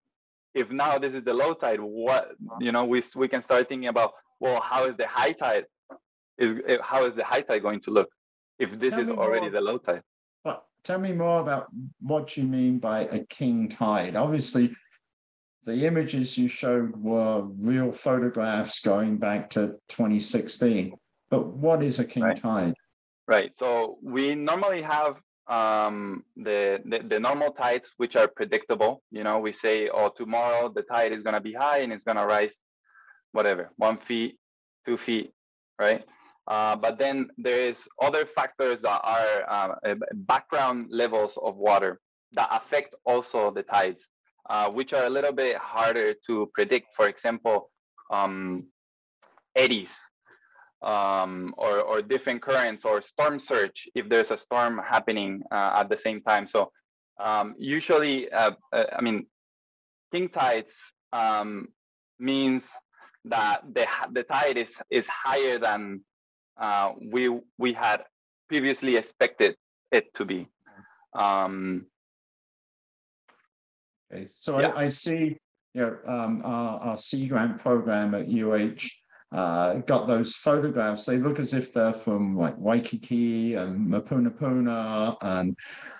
if 0.54 0.70
now 0.70 0.98
this 0.98 1.14
is 1.14 1.24
the 1.24 1.34
low 1.34 1.54
tide, 1.54 1.80
what 1.80 2.32
you 2.60 2.72
know 2.72 2.84
we 2.84 3.02
we 3.14 3.28
can 3.28 3.42
start 3.42 3.68
thinking 3.68 3.88
about 3.88 4.12
well 4.40 4.60
how 4.60 4.84
is 4.84 4.96
the 4.96 5.06
high 5.06 5.32
tide 5.32 5.64
is 6.38 6.54
how 6.82 7.04
is 7.04 7.14
the 7.14 7.24
high 7.24 7.42
tide 7.42 7.62
going 7.62 7.80
to 7.80 7.90
look 7.90 8.08
if 8.58 8.78
this 8.78 8.90
Tell 8.90 9.00
is 9.00 9.10
already 9.10 9.42
more. 9.42 9.50
the 9.50 9.60
low 9.60 9.78
tide? 9.78 10.02
Well, 10.44 10.64
tell 10.84 10.98
me 10.98 11.12
more 11.12 11.40
about 11.40 11.68
what 12.00 12.36
you 12.36 12.44
mean 12.44 12.78
by 12.78 13.02
a 13.04 13.24
king 13.26 13.68
tide. 13.68 14.16
Obviously, 14.16 14.74
the 15.64 15.86
images 15.86 16.36
you 16.36 16.48
showed 16.48 16.96
were 16.96 17.42
real 17.42 17.92
photographs 17.92 18.80
going 18.80 19.16
back 19.16 19.50
to 19.50 19.74
2016. 19.88 20.92
But 21.30 21.46
what 21.46 21.82
is 21.82 21.98
a 21.98 22.04
king 22.04 22.24
right. 22.24 22.40
tide? 22.40 22.74
Right. 23.28 23.52
So 23.56 23.98
we 24.02 24.34
normally 24.34 24.82
have 24.82 25.16
um, 25.46 26.24
the, 26.36 26.80
the, 26.84 27.00
the 27.08 27.20
normal 27.20 27.52
tides, 27.52 27.88
which 27.96 28.16
are 28.16 28.28
predictable. 28.28 29.02
You 29.10 29.24
know, 29.24 29.38
we 29.38 29.52
say, 29.52 29.88
oh, 29.88 30.10
tomorrow 30.16 30.72
the 30.74 30.82
tide 30.82 31.12
is 31.12 31.22
going 31.22 31.34
to 31.34 31.40
be 31.40 31.52
high 31.52 31.78
and 31.78 31.92
it's 31.92 32.04
going 32.04 32.16
to 32.16 32.26
rise, 32.26 32.54
whatever, 33.32 33.70
one 33.76 33.98
feet, 33.98 34.38
two 34.84 34.96
feet, 34.96 35.32
right? 35.78 36.04
Uh, 36.48 36.74
but 36.74 36.98
then 36.98 37.28
there 37.38 37.68
is 37.68 37.78
other 38.00 38.26
factors 38.26 38.80
that 38.82 39.00
are 39.04 39.44
uh, 39.48 39.94
background 40.14 40.88
levels 40.90 41.38
of 41.40 41.56
water 41.56 42.00
that 42.32 42.48
affect 42.50 42.94
also 43.04 43.50
the 43.50 43.62
tides, 43.62 44.08
uh, 44.48 44.68
which 44.70 44.92
are 44.92 45.04
a 45.04 45.10
little 45.10 45.32
bit 45.32 45.56
harder 45.56 46.14
to 46.26 46.50
predict. 46.54 46.88
For 46.96 47.08
example, 47.08 47.70
um, 48.10 48.66
eddies 49.56 49.90
um, 50.82 51.54
or, 51.56 51.80
or 51.80 52.02
different 52.02 52.42
currents 52.42 52.84
or 52.84 53.00
storm 53.02 53.38
surge 53.38 53.88
if 53.94 54.08
there's 54.08 54.30
a 54.30 54.38
storm 54.38 54.80
happening 54.86 55.42
uh, 55.50 55.76
at 55.76 55.88
the 55.88 55.98
same 55.98 56.20
time. 56.22 56.46
So 56.46 56.70
um, 57.20 57.54
usually, 57.58 58.30
uh, 58.32 58.52
I 58.72 59.00
mean, 59.00 59.26
king 60.12 60.28
tides 60.28 60.74
um, 61.12 61.68
means 62.18 62.64
that 63.24 63.62
the, 63.72 63.86
the 64.12 64.24
tide 64.24 64.58
is, 64.58 64.70
is 64.90 65.06
higher 65.06 65.58
than 65.58 66.00
uh, 66.60 66.92
we 67.00 67.30
we 67.58 67.72
had 67.72 68.04
previously 68.48 68.96
expected 68.96 69.56
it 69.90 70.12
to 70.14 70.24
be. 70.24 70.48
Um, 71.14 71.86
okay, 74.12 74.28
so 74.32 74.60
yeah. 74.60 74.68
I, 74.68 74.84
I, 74.84 74.88
see 74.88 75.38
you 75.74 75.80
know, 75.80 75.96
um, 76.06 76.42
our, 76.44 76.80
our 76.80 76.96
Sea 76.96 77.26
Grant 77.26 77.58
program 77.58 78.14
at 78.14 78.28
UH 78.28 78.88
uh, 79.36 79.74
got 79.86 80.06
those 80.06 80.34
photographs. 80.34 81.06
They 81.06 81.16
look 81.16 81.38
as 81.38 81.54
if 81.54 81.72
they're 81.72 81.92
from 81.92 82.36
like 82.36 82.54
Waikiki 82.58 83.54
and 83.54 83.88
Mapunapuna. 83.88 85.16
And 85.22 85.56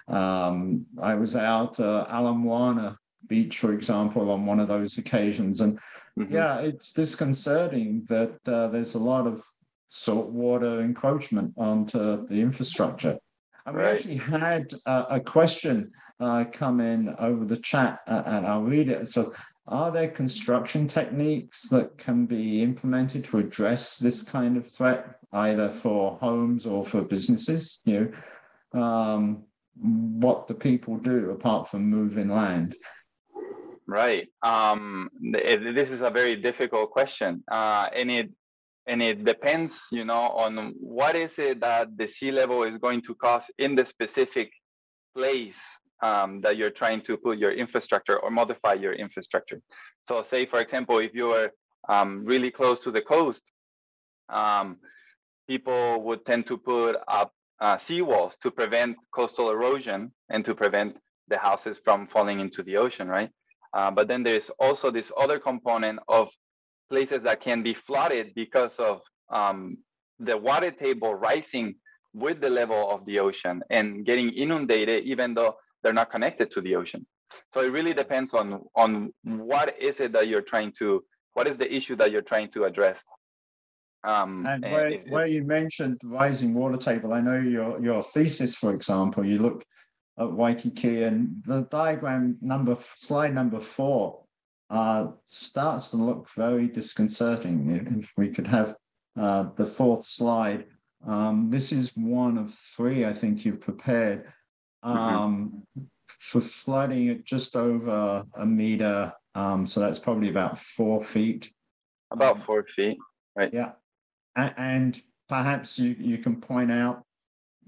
um, 0.09 0.85
I 1.01 1.15
was 1.15 1.37
out 1.37 1.81
uh, 1.81 2.07
Ala 2.13 2.35
Moana 2.35 2.99
Beach, 3.29 3.59
for 3.59 3.73
example, 3.73 4.31
on 4.31 4.45
one 4.45 4.61
of 4.61 4.69
those 4.69 4.99
occasions. 4.99 5.63
And 5.63 5.79
mm-hmm. 6.19 6.33
yeah, 6.33 6.59
it's 6.59 6.93
disconcerting 6.93 8.05
that 8.09 8.37
uh, 8.47 8.69
there's 8.69 8.95
a 8.95 8.99
lot 8.99 9.27
of 9.27 9.43
saltwater 9.87 10.81
encroachment 10.83 11.55
onto 11.57 12.27
the 12.27 12.35
infrastructure. 12.35 13.17
And 13.65 13.77
we 13.77 13.83
actually 13.83 14.17
had 14.17 14.75
uh, 14.87 15.05
a 15.09 15.21
question 15.21 15.93
uh, 16.23 16.45
come 16.45 16.81
in 16.81 17.15
over 17.19 17.45
the 17.45 17.57
chat, 17.57 18.01
uh, 18.07 18.23
and 18.27 18.47
I'll 18.47 18.63
read 18.63 18.89
it. 18.89 19.09
So, 19.09 19.35
are 19.67 19.91
there 19.91 20.09
construction 20.09 20.87
techniques 20.87 21.69
that 21.69 21.99
can 21.99 22.27
be 22.27 22.63
implemented 22.63 23.25
to 23.25 23.39
address 23.39 23.99
this 23.99 24.23
kind 24.23 24.57
of 24.57 24.71
threat, 24.71 25.17
either 25.33 25.69
for 25.69 26.19
homes 26.19 26.65
or 26.65 26.85
for 26.85 27.03
businesses? 27.03 27.81
You 27.85 28.13
know, 28.73 28.81
um, 28.81 29.45
what 29.81 30.47
do 30.47 30.55
people 30.55 30.97
do 30.97 31.31
apart 31.31 31.69
from 31.69 31.91
moving 31.91 32.29
land? 32.29 32.77
Right. 33.87 34.29
Um, 34.43 35.11
this 35.21 35.91
is 35.91 36.03
a 36.03 36.11
very 36.11 36.37
difficult 36.37 36.91
question, 36.91 37.43
uh, 37.51 37.89
and 37.97 38.11
it 38.11 38.31
and 38.87 39.03
it 39.03 39.25
depends 39.25 39.75
you 39.91 40.05
know 40.05 40.29
on 40.45 40.75
what 40.79 41.17
is 41.17 41.33
it 41.39 41.61
that 41.61 41.97
the 41.97 42.09
sea 42.09 42.31
level 42.33 42.63
is 42.63 42.79
going 42.79 43.03
to 43.03 43.15
cause 43.15 43.45
in 43.59 43.75
the 43.75 43.85
specific 43.85 44.51
place 45.17 45.63
um, 46.03 46.41
that 46.41 46.57
you're 46.57 46.71
trying 46.71 47.01
to 47.03 47.17
put 47.17 47.39
your 47.39 47.53
infrastructure 47.53 48.19
or 48.19 48.31
modify 48.31 48.75
your 48.75 48.93
infrastructure. 48.93 49.61
So 50.09 50.23
say 50.23 50.47
for 50.47 50.61
example 50.61 50.99
if 50.99 51.15
you 51.15 51.33
are 51.33 51.51
um, 51.89 52.25
really 52.25 52.51
close 52.51 52.79
to 52.81 52.91
the 52.91 53.01
coast 53.01 53.43
um, 54.29 54.79
people 55.49 56.03
would 56.03 56.25
tend 56.27 56.47
to 56.47 56.57
put 56.57 56.97
up 57.09 57.33
uh, 57.61 57.77
seawalls 57.77 58.33
to 58.43 58.51
prevent 58.51 58.97
coastal 59.15 59.51
erosion 59.51 60.13
and 60.31 60.45
to 60.45 60.55
prevent 60.55 60.97
the 61.29 61.39
houses 61.39 61.81
from 61.85 62.09
falling 62.09 62.41
into 62.41 62.63
the 62.63 62.77
ocean 62.77 63.09
right? 63.09 63.31
Uh, 63.75 63.91
but 63.91 64.09
then 64.09 64.23
there's 64.23 64.51
also 64.59 64.91
this 64.91 65.11
other 65.17 65.39
component 65.39 65.99
of 66.09 66.29
places 66.91 67.23
that 67.23 67.41
can 67.41 67.63
be 67.63 67.73
flooded 67.73 68.33
because 68.35 68.73
of 68.79 69.01
um, 69.31 69.79
the 70.19 70.37
water 70.37 70.71
table 70.71 71.15
rising 71.15 71.75
with 72.15 72.41
the 72.41 72.51
level 72.51 72.91
of 72.91 73.05
the 73.07 73.19
ocean 73.19 73.63
and 73.71 74.05
getting 74.05 74.29
inundated 74.31 75.05
even 75.05 75.33
though 75.33 75.55
they're 75.83 75.93
not 75.93 76.11
connected 76.11 76.51
to 76.51 76.61
the 76.61 76.75
ocean 76.75 77.07
so 77.55 77.61
it 77.61 77.73
really 77.73 77.95
depends 77.95 78.35
on 78.35 78.61
on 78.77 79.13
what 79.23 79.75
is 79.81 80.01
it 80.01 80.13
that 80.13 80.29
you're 80.29 80.43
trying 80.43 80.73
to 80.73 81.03
what 81.35 81.47
is 81.49 81.57
the 81.57 81.75
issue 81.75 81.97
that 81.97 82.11
you're 82.11 82.23
trying 82.23 82.51
to 82.51 82.65
address 82.65 83.01
um, 84.05 84.45
and 84.47 84.65
where, 84.65 84.89
it, 84.89 85.09
where 85.11 85.27
you 85.27 85.45
mentioned 85.45 86.01
rising 86.05 86.55
water 86.55 86.77
table 86.77 87.13
i 87.13 87.21
know 87.21 87.39
your 87.39 87.81
your 87.83 88.03
thesis 88.03 88.55
for 88.57 88.75
example 88.75 89.25
you 89.25 89.39
look 89.39 89.65
at 90.19 90.31
waikiki 90.31 91.05
and 91.05 91.31
the 91.47 91.63
diagram 91.71 92.37
number 92.41 92.77
slide 92.97 93.35
number 93.35 93.61
four 93.61 94.23
uh, 94.73 95.09
starts 95.27 95.91
to 95.91 95.99
look 95.99 96.31
very 96.31 96.67
disconcerting. 96.67 97.99
If 98.01 98.11
we 98.17 98.31
could 98.31 98.47
have 98.47 98.75
uh, 99.21 99.51
the 99.57 99.67
fourth 99.67 100.07
slide. 100.07 100.65
Um, 101.07 101.51
this 101.51 101.73
is 101.73 101.93
one 101.95 102.39
of 102.39 102.55
three 102.55 103.05
I 103.05 103.13
think 103.13 103.45
you've 103.45 103.61
prepared. 103.61 104.33
Um, 104.83 105.65
mm-hmm. 105.79 105.85
for 106.19 106.41
flooding 106.41 107.09
at 107.11 107.25
just 107.25 107.57
over 107.57 108.25
a 108.35 108.47
meter. 108.47 109.13
Um, 109.35 109.67
so 109.67 109.81
that's 109.81 109.99
probably 109.99 110.29
about 110.29 110.59
four 110.59 111.03
feet. 111.03 111.51
About 112.11 112.37
um, 112.37 112.43
four 112.43 112.65
feet, 112.65 112.99
right? 113.37 113.53
Yeah. 113.53 113.73
And, 114.37 114.55
and 114.57 115.03
perhaps 115.29 115.79
you, 115.79 115.97
you 115.99 116.19
can 116.19 116.41
point 116.41 116.71
out, 116.71 117.05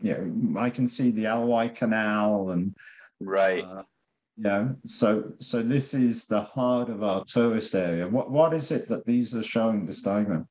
you 0.00 0.16
know, 0.16 0.60
I 0.60 0.70
can 0.70 0.86
see 0.86 1.10
the 1.10 1.26
Ala 1.26 1.46
Wai 1.46 1.68
Canal 1.68 2.50
and 2.50 2.74
right. 3.20 3.64
Uh, 3.64 3.82
yeah. 4.36 4.68
So 4.84 5.32
so 5.38 5.62
this 5.62 5.94
is 5.94 6.26
the 6.26 6.42
heart 6.42 6.88
of 6.88 7.02
our 7.02 7.24
tourist 7.24 7.74
area. 7.74 8.08
What 8.08 8.30
what 8.30 8.52
is 8.52 8.70
it 8.70 8.88
that 8.88 9.06
these 9.06 9.34
are 9.34 9.42
showing 9.42 9.86
this 9.86 10.02
diagram? 10.02 10.48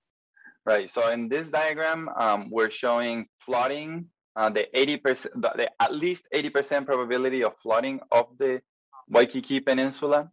Right. 0.66 0.90
So 0.94 1.10
in 1.10 1.28
this 1.28 1.50
diagram, 1.50 2.10
um, 2.18 2.50
we're 2.50 2.72
showing 2.72 3.28
flooding 3.40 4.06
uh, 4.36 4.50
the 4.50 4.68
80%, 4.76 5.28
the, 5.36 5.52
the, 5.56 5.70
at 5.82 5.94
least 5.94 6.24
80% 6.34 6.86
probability 6.86 7.44
of 7.44 7.54
flooding 7.62 8.00
of 8.12 8.28
the 8.40 8.62
Waikiki 9.10 9.60
Peninsula. 9.60 10.30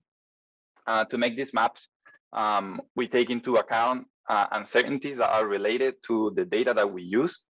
Uh, 0.86 1.04
to 1.04 1.18
make 1.18 1.36
these 1.36 1.52
maps, 1.52 1.88
um, 2.32 2.80
we 2.96 3.06
take 3.06 3.30
into 3.30 3.56
account 3.56 4.06
uh, 4.28 4.46
uncertainties 4.52 5.18
that 5.18 5.30
are 5.30 5.46
related 5.46 5.94
to 6.06 6.32
the 6.34 6.44
data 6.44 6.72
that 6.74 6.90
we 6.90 7.02
use 7.02 7.42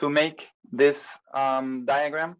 to 0.00 0.10
make 0.10 0.46
this 0.72 1.06
um, 1.34 1.84
diagram. 1.86 2.36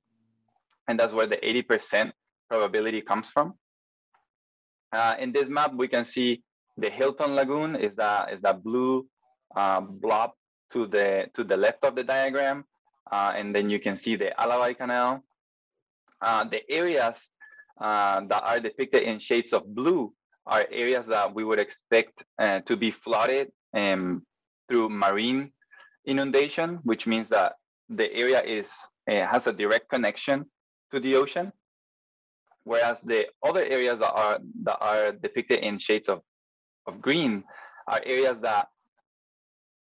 And 0.89 0.99
that's 0.99 1.13
where 1.13 1.27
the 1.27 1.37
80% 1.37 2.13
probability 2.51 3.01
comes 3.01 3.29
from. 3.29 3.55
Uh, 4.93 5.15
in 5.19 5.33
this 5.33 5.49
map, 5.49 5.73
we 5.75 5.89
can 5.89 6.05
see 6.05 6.43
the 6.77 6.91
Hilton 6.91 7.35
Lagoon 7.35 7.77
is 7.77 7.95
that 7.97 8.33
is 8.33 8.41
that 8.43 8.63
blue 8.63 9.07
uh, 9.57 9.81
blob 9.81 10.33
to 10.73 10.87
the 10.87 11.27
to 11.35 11.45
the 11.45 11.57
left 11.57 11.85
of 11.85 11.95
the 11.95 12.03
diagram, 12.05 12.65
and 13.13 13.55
then 13.55 13.71
you 13.71 13.79
can 13.79 13.97
see 13.97 14.17
the 14.17 14.33
Ala 14.41 14.59
Wai 14.59 14.75
Canal. 14.75 15.23
Uh, 16.21 16.45
the 16.45 16.63
areas 16.71 17.17
uh, 17.81 18.21
that 18.27 18.43
are 18.43 18.61
depicted 18.61 19.03
in 19.03 19.19
shades 19.19 19.53
of 19.53 19.75
blue 19.75 20.13
are 20.47 20.67
areas 20.71 21.05
that 21.07 21.35
we 21.35 21.45
would 21.45 21.59
expect 21.59 22.23
uh, 22.39 22.61
to 22.61 22.77
be 22.77 22.91
flooded 22.91 23.51
um, 23.75 24.23
through 24.69 24.89
marine 24.89 25.51
inundation, 26.07 26.79
which 26.85 27.07
means 27.07 27.29
that 27.29 27.55
the 27.89 28.13
area 28.15 28.43
is 28.43 28.67
uh, 29.11 29.27
has 29.27 29.47
a 29.47 29.53
direct 29.53 29.89
connection 29.89 30.45
to 30.93 31.01
the 31.01 31.17
ocean. 31.17 31.53
Whereas 32.65 32.97
the 33.05 33.27
other 33.43 33.65
areas 33.65 33.99
that 34.01 34.13
are 34.13 34.39
that 34.63 34.79
are 34.81 35.13
depicted 35.13 35.61
in 35.61 35.79
shades 35.79 36.09
of, 36.09 36.23
of 36.87 37.01
green 37.01 37.45
are 37.87 38.01
areas 38.05 38.39
that 38.41 38.69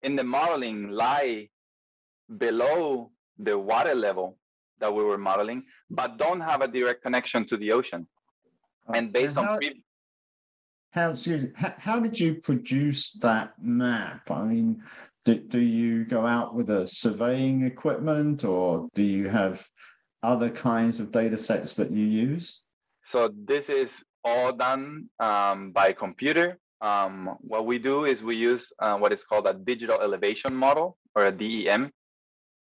in 0.02 0.16
the 0.16 0.24
modeling 0.24 0.90
lie 0.90 1.48
below 2.36 3.10
the 3.38 3.58
water 3.58 3.94
level 3.94 4.36
that 4.80 4.92
we 4.92 5.02
were 5.02 5.18
modeling, 5.18 5.64
but 5.90 6.18
don't 6.18 6.40
have 6.40 6.60
a 6.60 6.68
direct 6.68 7.02
connection 7.02 7.46
to 7.46 7.56
the 7.56 7.72
ocean. 7.72 8.06
And 8.94 9.12
based 9.12 9.36
and 9.36 9.46
how, 9.46 9.54
on 9.54 9.60
how, 10.90 11.10
excuse 11.10 11.44
me, 11.44 11.50
how, 11.54 11.74
how 11.78 12.00
did 12.00 12.18
you 12.18 12.34
produce 12.34 13.12
that 13.14 13.52
map? 13.60 14.30
I 14.30 14.42
mean, 14.44 14.82
do, 15.24 15.34
do 15.36 15.60
you 15.60 16.04
go 16.04 16.26
out 16.26 16.54
with 16.54 16.70
a 16.70 16.88
surveying 16.88 17.66
equipment 17.66 18.44
or 18.44 18.88
do 18.94 19.02
you 19.02 19.28
have 19.28 19.66
other 20.22 20.50
kinds 20.50 21.00
of 21.00 21.12
data 21.12 21.36
sets 21.36 21.74
that 21.74 21.90
you 21.90 22.04
use? 22.04 22.62
So 23.10 23.30
this 23.44 23.68
is 23.68 23.90
all 24.24 24.52
done 24.52 25.08
um, 25.20 25.72
by 25.72 25.92
computer. 25.92 26.58
Um, 26.80 27.36
what 27.40 27.66
we 27.66 27.78
do 27.78 28.04
is 28.04 28.22
we 28.22 28.36
use 28.36 28.72
uh, 28.78 28.96
what 28.96 29.12
is 29.12 29.24
called 29.24 29.46
a 29.46 29.54
digital 29.54 30.00
elevation 30.00 30.54
model 30.54 30.96
or 31.14 31.26
a 31.26 31.32
DEM, 31.32 31.90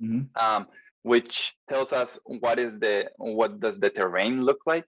mm-hmm. 0.04 0.22
um, 0.36 0.68
which 1.04 1.54
tells 1.70 1.92
us 1.94 2.18
what 2.26 2.60
is 2.60 2.80
the 2.80 3.10
what 3.18 3.60
does 3.60 3.80
the 3.80 3.90
terrain 3.90 4.42
look 4.42 4.62
like, 4.66 4.88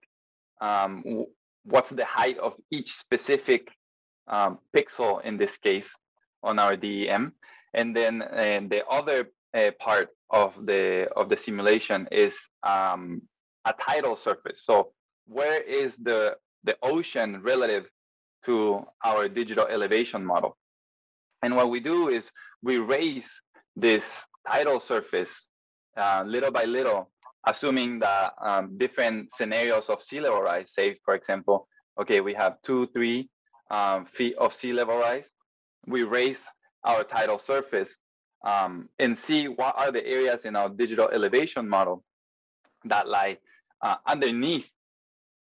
um, 0.62 1.26
what's 1.64 1.90
the 1.90 2.06
height 2.06 2.38
of 2.40 2.54
each 2.72 2.94
specific 2.94 3.68
um, 4.28 4.60
pixel 4.76 5.24
in 5.24 5.38
this 5.38 5.58
case 5.58 5.90
on 6.44 6.60
our 6.60 6.76
DEM, 6.76 7.34
and 7.74 7.96
then 7.96 8.22
and 8.22 8.70
the 8.70 8.86
other 8.88 9.30
uh, 9.54 9.72
part 9.80 10.10
of 10.30 10.54
the 10.66 11.08
of 11.16 11.30
the 11.30 11.38
simulation 11.38 12.08
is 12.12 12.34
um, 12.64 13.22
a 13.66 13.74
tidal 13.74 14.16
surface. 14.16 14.64
So 14.64 14.92
where 15.28 15.62
is 15.62 15.96
the 15.96 16.38
the 16.64 16.78
ocean 16.82 17.42
relative 17.42 17.90
to 18.46 18.86
our 19.04 19.28
digital 19.28 19.68
elevation 19.68 20.26
model? 20.26 20.58
And 21.42 21.56
what 21.56 21.70
we 21.70 21.80
do 21.80 22.10
is 22.10 22.32
we 22.64 22.78
raise 22.78 23.30
this 23.76 24.04
tidal 24.48 24.80
surface 24.80 25.50
uh, 25.98 26.24
little 26.26 26.52
by 26.52 26.66
little, 26.66 27.12
assuming 27.48 28.00
that 28.00 28.34
um, 28.44 28.78
different 28.78 29.34
scenarios 29.34 29.90
of 29.90 30.02
sea 30.02 30.20
level 30.20 30.42
rise, 30.42 30.72
say, 30.74 30.98
for 31.04 31.16
example, 31.16 31.68
okay, 32.00 32.22
we 32.22 32.34
have 32.34 32.58
two, 32.64 32.88
three 32.94 33.30
um, 33.72 34.06
feet 34.06 34.36
of 34.38 34.54
sea 34.54 34.74
level 34.74 34.98
rise. 34.98 35.26
We 35.88 36.04
raise 36.04 36.40
our 36.84 37.04
tidal 37.04 37.40
surface 37.40 37.96
um, 38.46 38.90
and 39.00 39.18
see 39.18 39.48
what 39.48 39.76
are 39.78 39.92
the 39.92 40.06
areas 40.06 40.46
in 40.46 40.56
our 40.56 40.70
digital 40.70 41.10
elevation 41.10 41.68
model 41.68 42.04
that 42.86 43.08
lie 43.08 43.38
uh, 43.82 43.96
underneath 44.06 44.70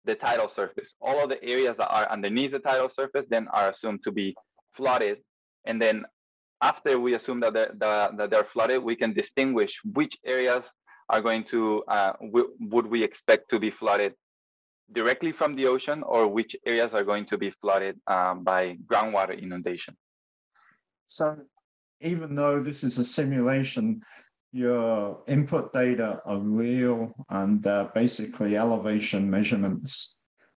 the 0.05 0.15
tidal 0.15 0.49
surface. 0.49 0.93
All 1.01 1.23
of 1.23 1.29
the 1.29 1.43
areas 1.43 1.75
that 1.77 1.89
are 1.89 2.09
underneath 2.09 2.51
the 2.51 2.59
tidal 2.59 2.89
surface 2.89 3.25
then 3.29 3.47
are 3.49 3.69
assumed 3.69 4.01
to 4.03 4.11
be 4.11 4.35
flooded. 4.73 5.17
And 5.65 5.81
then 5.81 6.05
after 6.69 6.99
we 7.05 7.13
assume 7.13 7.39
that 7.41 7.53
they're, 7.53 7.73
that 8.17 8.29
they're 8.31 8.49
flooded, 8.53 8.81
we 8.91 8.95
can 8.95 9.11
distinguish 9.13 9.73
which 9.99 10.17
areas 10.25 10.65
are 11.13 11.21
going 11.21 11.43
to, 11.53 11.83
uh, 11.87 12.13
would 12.73 12.87
we 12.87 13.03
expect 13.03 13.43
to 13.51 13.59
be 13.59 13.69
flooded 13.69 14.13
directly 14.91 15.31
from 15.31 15.55
the 15.55 15.65
ocean 15.67 15.99
or 16.03 16.27
which 16.27 16.55
areas 16.65 16.91
are 16.97 17.03
going 17.03 17.25
to 17.31 17.37
be 17.37 17.49
flooded 17.61 17.95
um, 18.07 18.43
by 18.43 18.77
groundwater 18.89 19.35
inundation. 19.45 19.95
So 21.07 21.37
even 22.01 22.35
though 22.35 22.57
this 22.67 22.83
is 22.83 22.97
a 22.97 23.05
simulation, 23.05 24.01
your 24.51 25.21
input 25.27 25.73
data 25.73 26.21
are 26.25 26.39
real 26.39 27.13
and 27.29 27.65
uh, 27.67 27.89
basically 27.93 28.57
elevation 28.57 29.29
measurements, 29.29 30.17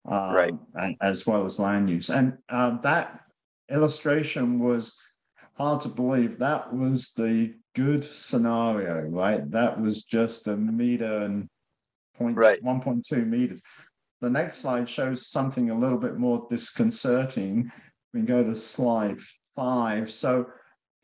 um, 0.09 0.33
right? 0.41 0.57
And, 0.75 0.95
as 1.01 1.27
well 1.27 1.45
as 1.45 1.59
land 1.59 1.89
use. 1.89 2.09
And 2.09 2.37
uh, 2.49 2.77
that 2.81 3.21
illustration 3.69 4.59
was 4.59 4.95
hard 5.57 5.81
to 5.81 5.89
believe. 5.89 6.37
That 6.39 6.73
was 6.73 7.11
the 7.15 7.53
good 7.75 8.03
scenario, 8.03 9.01
right? 9.01 9.49
That 9.51 9.79
was 9.79 10.03
just 10.03 10.47
a 10.47 10.55
meter 10.55 11.23
and 11.23 11.47
point 12.17 12.37
right. 12.37 12.63
1.2 12.63 13.27
meters. 13.27 13.61
The 14.21 14.29
next 14.29 14.59
slide 14.59 14.89
shows 14.89 15.29
something 15.29 15.69
a 15.69 15.77
little 15.77 15.97
bit 15.97 16.17
more 16.17 16.47
disconcerting. 16.49 17.71
We 18.13 18.21
go 18.21 18.43
to 18.43 18.55
slide 18.55 19.19
five. 19.55 20.11
So 20.11 20.47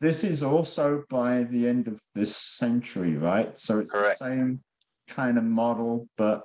this 0.00 0.24
is 0.24 0.42
also 0.42 1.04
by 1.08 1.44
the 1.44 1.68
end 1.68 1.88
of 1.88 2.00
this 2.14 2.36
century, 2.36 3.16
right? 3.16 3.56
So 3.58 3.78
it's 3.78 3.92
Correct. 3.92 4.18
the 4.18 4.24
same 4.24 4.60
kind 5.08 5.38
of 5.38 5.44
model, 5.44 6.08
but 6.16 6.42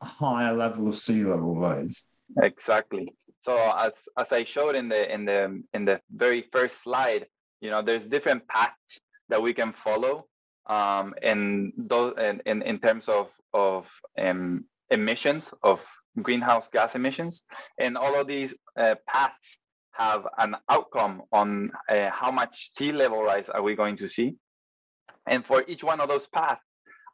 a 0.00 0.06
higher 0.06 0.54
level 0.54 0.88
of 0.88 0.98
sea 0.98 1.24
level 1.24 1.56
rise. 1.56 2.04
Exactly. 2.42 3.12
So 3.44 3.56
as 3.56 3.92
as 4.16 4.30
I 4.30 4.44
showed 4.44 4.76
in 4.76 4.88
the 4.88 5.12
in 5.12 5.24
the 5.24 5.62
in 5.74 5.84
the 5.84 6.00
very 6.14 6.48
first 6.52 6.74
slide, 6.82 7.26
you 7.60 7.70
know, 7.70 7.82
there's 7.82 8.06
different 8.06 8.46
paths 8.48 9.00
that 9.28 9.42
we 9.42 9.52
can 9.52 9.72
follow 9.84 10.26
um, 10.66 11.14
in 11.22 11.72
those 11.76 12.14
in, 12.46 12.62
in, 12.62 12.78
terms 12.78 13.08
of 13.08 13.28
of 13.52 13.86
um, 14.18 14.64
emissions 14.90 15.52
of 15.62 15.80
greenhouse 16.20 16.68
gas 16.72 16.94
emissions, 16.94 17.42
and 17.78 17.96
all 17.96 18.14
of 18.14 18.26
these 18.26 18.54
uh, 18.78 18.94
paths 19.08 19.58
have 19.92 20.26
an 20.38 20.56
outcome 20.68 21.22
on 21.32 21.70
uh, 21.88 22.10
how 22.10 22.30
much 22.30 22.70
sea 22.76 22.92
level 22.92 23.22
rise 23.22 23.48
are 23.48 23.62
we 23.62 23.74
going 23.74 23.96
to 23.96 24.08
see. 24.08 24.34
And 25.26 25.44
for 25.44 25.64
each 25.68 25.84
one 25.84 26.00
of 26.00 26.08
those 26.08 26.26
paths, 26.28 26.64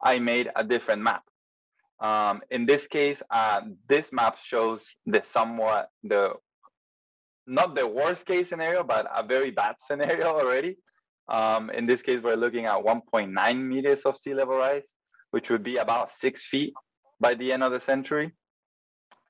I 0.03 0.19
made 0.19 0.49
a 0.55 0.63
different 0.63 1.01
map. 1.01 1.23
Um, 2.01 2.41
in 2.49 2.65
this 2.65 2.87
case, 2.87 3.21
uh, 3.29 3.61
this 3.87 4.07
map 4.11 4.37
shows 4.41 4.81
the 5.05 5.21
somewhat 5.33 5.89
the 6.03 6.33
not 7.45 7.75
the 7.75 7.87
worst 7.87 8.25
case 8.25 8.49
scenario, 8.49 8.83
but 8.83 9.07
a 9.13 9.23
very 9.23 9.51
bad 9.51 9.75
scenario 9.87 10.27
already. 10.27 10.77
Um, 11.27 11.69
in 11.71 11.85
this 11.85 12.01
case, 12.01 12.21
we're 12.23 12.35
looking 12.35 12.65
at 12.65 12.83
1.9 12.83 13.63
meters 13.63 14.01
of 14.01 14.17
sea 14.17 14.33
level 14.33 14.57
rise, 14.57 14.83
which 15.31 15.49
would 15.49 15.63
be 15.63 15.77
about 15.77 16.11
six 16.19 16.45
feet 16.45 16.73
by 17.19 17.33
the 17.33 17.51
end 17.51 17.63
of 17.63 17.71
the 17.71 17.81
century. 17.81 18.31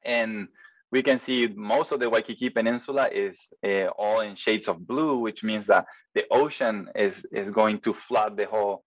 And 0.05 0.47
we 0.91 1.03
can 1.03 1.19
see 1.19 1.47
most 1.47 1.91
of 1.91 1.99
the 1.99 2.10
Waikiki 2.10 2.49
Peninsula 2.49 3.10
is 3.13 3.38
uh, 3.65 3.88
all 3.97 4.21
in 4.21 4.36
shades 4.36 4.67
of 4.67 4.88
blue, 4.88 5.19
which 5.19 5.43
means 5.43 5.65
that 5.67 5.86
the 6.15 6.25
ocean 6.32 6.89
is 6.95 7.25
is 7.32 7.49
going 7.51 7.79
to 7.82 7.93
flood 7.93 8.38
the 8.38 8.45
whole 8.45 8.84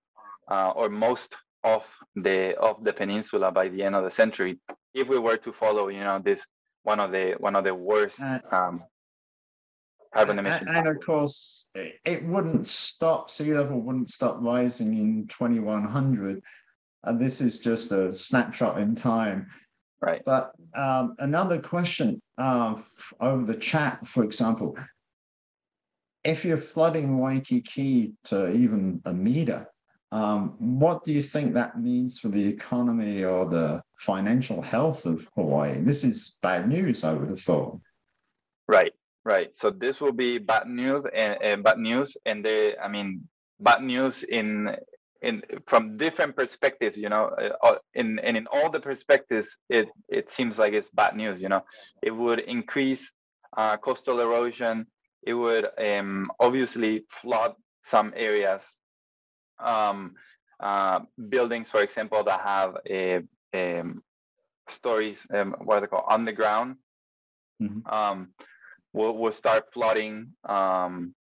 uh, 0.51 0.71
or 0.71 0.88
most 0.88 1.35
of 1.64 1.83
the 2.16 2.57
of 2.59 2.83
the 2.85 2.92
peninsula 2.92 3.51
by 3.51 3.68
the 3.68 3.83
end 3.83 3.94
of 3.94 4.05
the 4.05 4.11
century. 4.11 4.59
If 4.94 5.09
we 5.09 5.18
were 5.18 5.37
to 5.38 5.53
follow, 5.53 5.88
you 5.88 6.01
know, 6.01 6.20
this 6.22 6.44
one 6.83 7.01
of 7.01 7.12
the 7.12 7.35
one 7.38 7.57
of 7.57 7.64
the 7.64 7.75
worst 7.75 8.20
uh, 8.20 8.40
um, 8.51 8.85
carbon 10.12 10.38
emissions. 10.38 10.68
And, 10.68 10.79
and 10.79 10.88
of 10.88 11.05
course, 11.05 11.68
it 11.75 12.25
wouldn't 12.25 12.66
stop. 12.66 13.31
Sea 13.31 13.55
level 13.55 13.81
wouldn't 13.81 14.11
stop 14.11 14.38
rising 14.40 14.96
in 14.96 15.27
2100 15.29 16.42
and 17.05 17.20
this 17.20 17.40
is 17.40 17.59
just 17.59 17.92
a 17.92 18.12
snapshot 18.12 18.79
in 18.79 18.94
time. 18.94 19.48
Right. 20.01 20.22
But 20.25 20.53
um, 20.75 21.14
another 21.18 21.61
question 21.61 22.20
uh, 22.38 22.81
over 23.20 23.44
the 23.44 23.57
chat, 23.57 24.07
for 24.07 24.25
example, 24.25 24.77
if 26.25 26.44
you're 26.44 26.57
flooding 26.57 27.18
Waikiki 27.18 28.12
to 28.25 28.51
even 28.53 29.01
a 29.05 29.12
meter, 29.12 29.68
um, 30.12 30.55
what 30.59 31.05
do 31.05 31.12
you 31.12 31.22
think 31.22 31.55
that 31.55 31.81
means 31.81 32.18
for 32.18 32.29
the 32.29 32.46
economy 32.46 33.25
or 33.25 33.46
the 33.46 33.83
financial 33.96 34.61
health 34.61 35.07
of 35.07 35.27
Hawaii? 35.35 35.81
This 35.81 36.05
is 36.05 36.37
bad 36.42 36.68
news, 36.68 37.03
I 37.03 37.14
would 37.14 37.31
have 37.31 37.40
thought. 37.40 37.81
Right, 38.68 38.92
right. 39.25 39.51
So 39.57 39.70
this 39.70 40.03
will 40.03 40.12
be 40.12 40.37
bad 40.37 40.68
news 40.68 41.05
and, 41.14 41.38
and 41.42 41.64
bad 41.64 41.79
news, 41.79 42.14
and 42.27 42.44
the 42.44 42.77
I 42.81 42.88
mean 42.88 43.27
bad 43.59 43.83
news 43.83 44.22
in 44.29 44.77
in 45.22 45.40
from 45.66 45.96
different 45.96 46.37
perspectives 46.37 46.96
you 46.96 47.09
know 47.09 47.31
uh, 47.40 47.66
uh, 47.66 47.79
in 47.94 48.18
and 48.18 48.37
in 48.37 48.46
all 48.48 48.68
the 48.68 48.81
perspectives 48.81 49.57
it 49.70 49.87
it 50.09 50.31
seems 50.33 50.59
like 50.59 50.72
it's 50.72 50.90
bad 50.90 51.14
news 51.14 51.40
you 51.40 51.48
know 51.48 51.62
it 52.03 52.11
would 52.11 52.40
increase 52.40 53.03
uh, 53.57 53.77
coastal 53.77 54.18
erosion 54.18 54.85
it 55.25 55.35
would 55.35 55.68
um, 55.79 56.29
obviously 56.40 57.05
flood 57.20 57.55
some 57.85 58.12
areas 58.16 58.62
um, 59.62 60.14
uh, 60.61 61.01
buildings 61.29 61.70
for 61.70 61.83
example 61.83 62.22
that 62.25 62.40
have 62.40 62.77
a, 62.88 63.20
um, 63.55 64.03
stories 64.68 65.27
um, 65.35 65.55
what 65.64 65.79
are 65.79 65.81
they 65.83 65.87
called 65.87 66.05
underground 66.09 66.77
mm-hmm. 67.61 67.92
um, 67.92 68.29
will 68.92 69.16
will 69.16 69.33
start 69.33 69.64
flooding 69.72 70.29
um, 70.48 71.14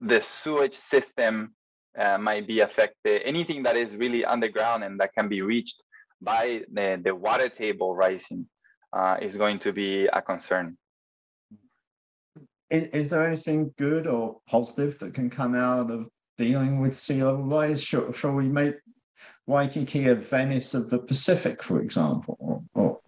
the 0.00 0.20
sewage 0.20 0.76
system 0.76 1.54
uh, 1.98 2.18
might 2.18 2.46
be 2.46 2.60
affected. 2.60 3.22
Anything 3.24 3.62
that 3.62 3.76
is 3.76 3.94
really 3.96 4.24
underground 4.24 4.84
and 4.84 4.98
that 5.00 5.14
can 5.14 5.28
be 5.28 5.42
reached 5.42 5.82
by 6.20 6.62
the, 6.72 7.00
the 7.02 7.14
water 7.14 7.48
table 7.48 7.94
rising 7.94 8.46
uh, 8.92 9.16
is 9.20 9.36
going 9.36 9.58
to 9.60 9.72
be 9.72 10.06
a 10.06 10.22
concern. 10.22 10.76
Is, 12.70 12.84
is, 12.92 13.10
there 13.10 13.26
anything 13.26 13.72
good 13.78 14.06
or 14.06 14.38
positive 14.48 14.98
that 15.00 15.14
can 15.14 15.30
come 15.30 15.54
out 15.54 15.90
of 15.90 16.08
dealing 16.38 16.80
with 16.80 16.96
sea 16.96 17.22
level 17.22 17.44
rise? 17.44 17.82
Shall, 17.82 18.12
shall 18.12 18.32
we 18.32 18.48
make 18.48 18.76
Waikiki 19.46 20.08
a 20.08 20.14
Venice 20.14 20.74
of 20.74 20.90
the 20.90 20.98
Pacific, 20.98 21.62
for 21.62 21.80
example? 21.80 22.36
Or, 22.38 22.62
or 22.74 23.00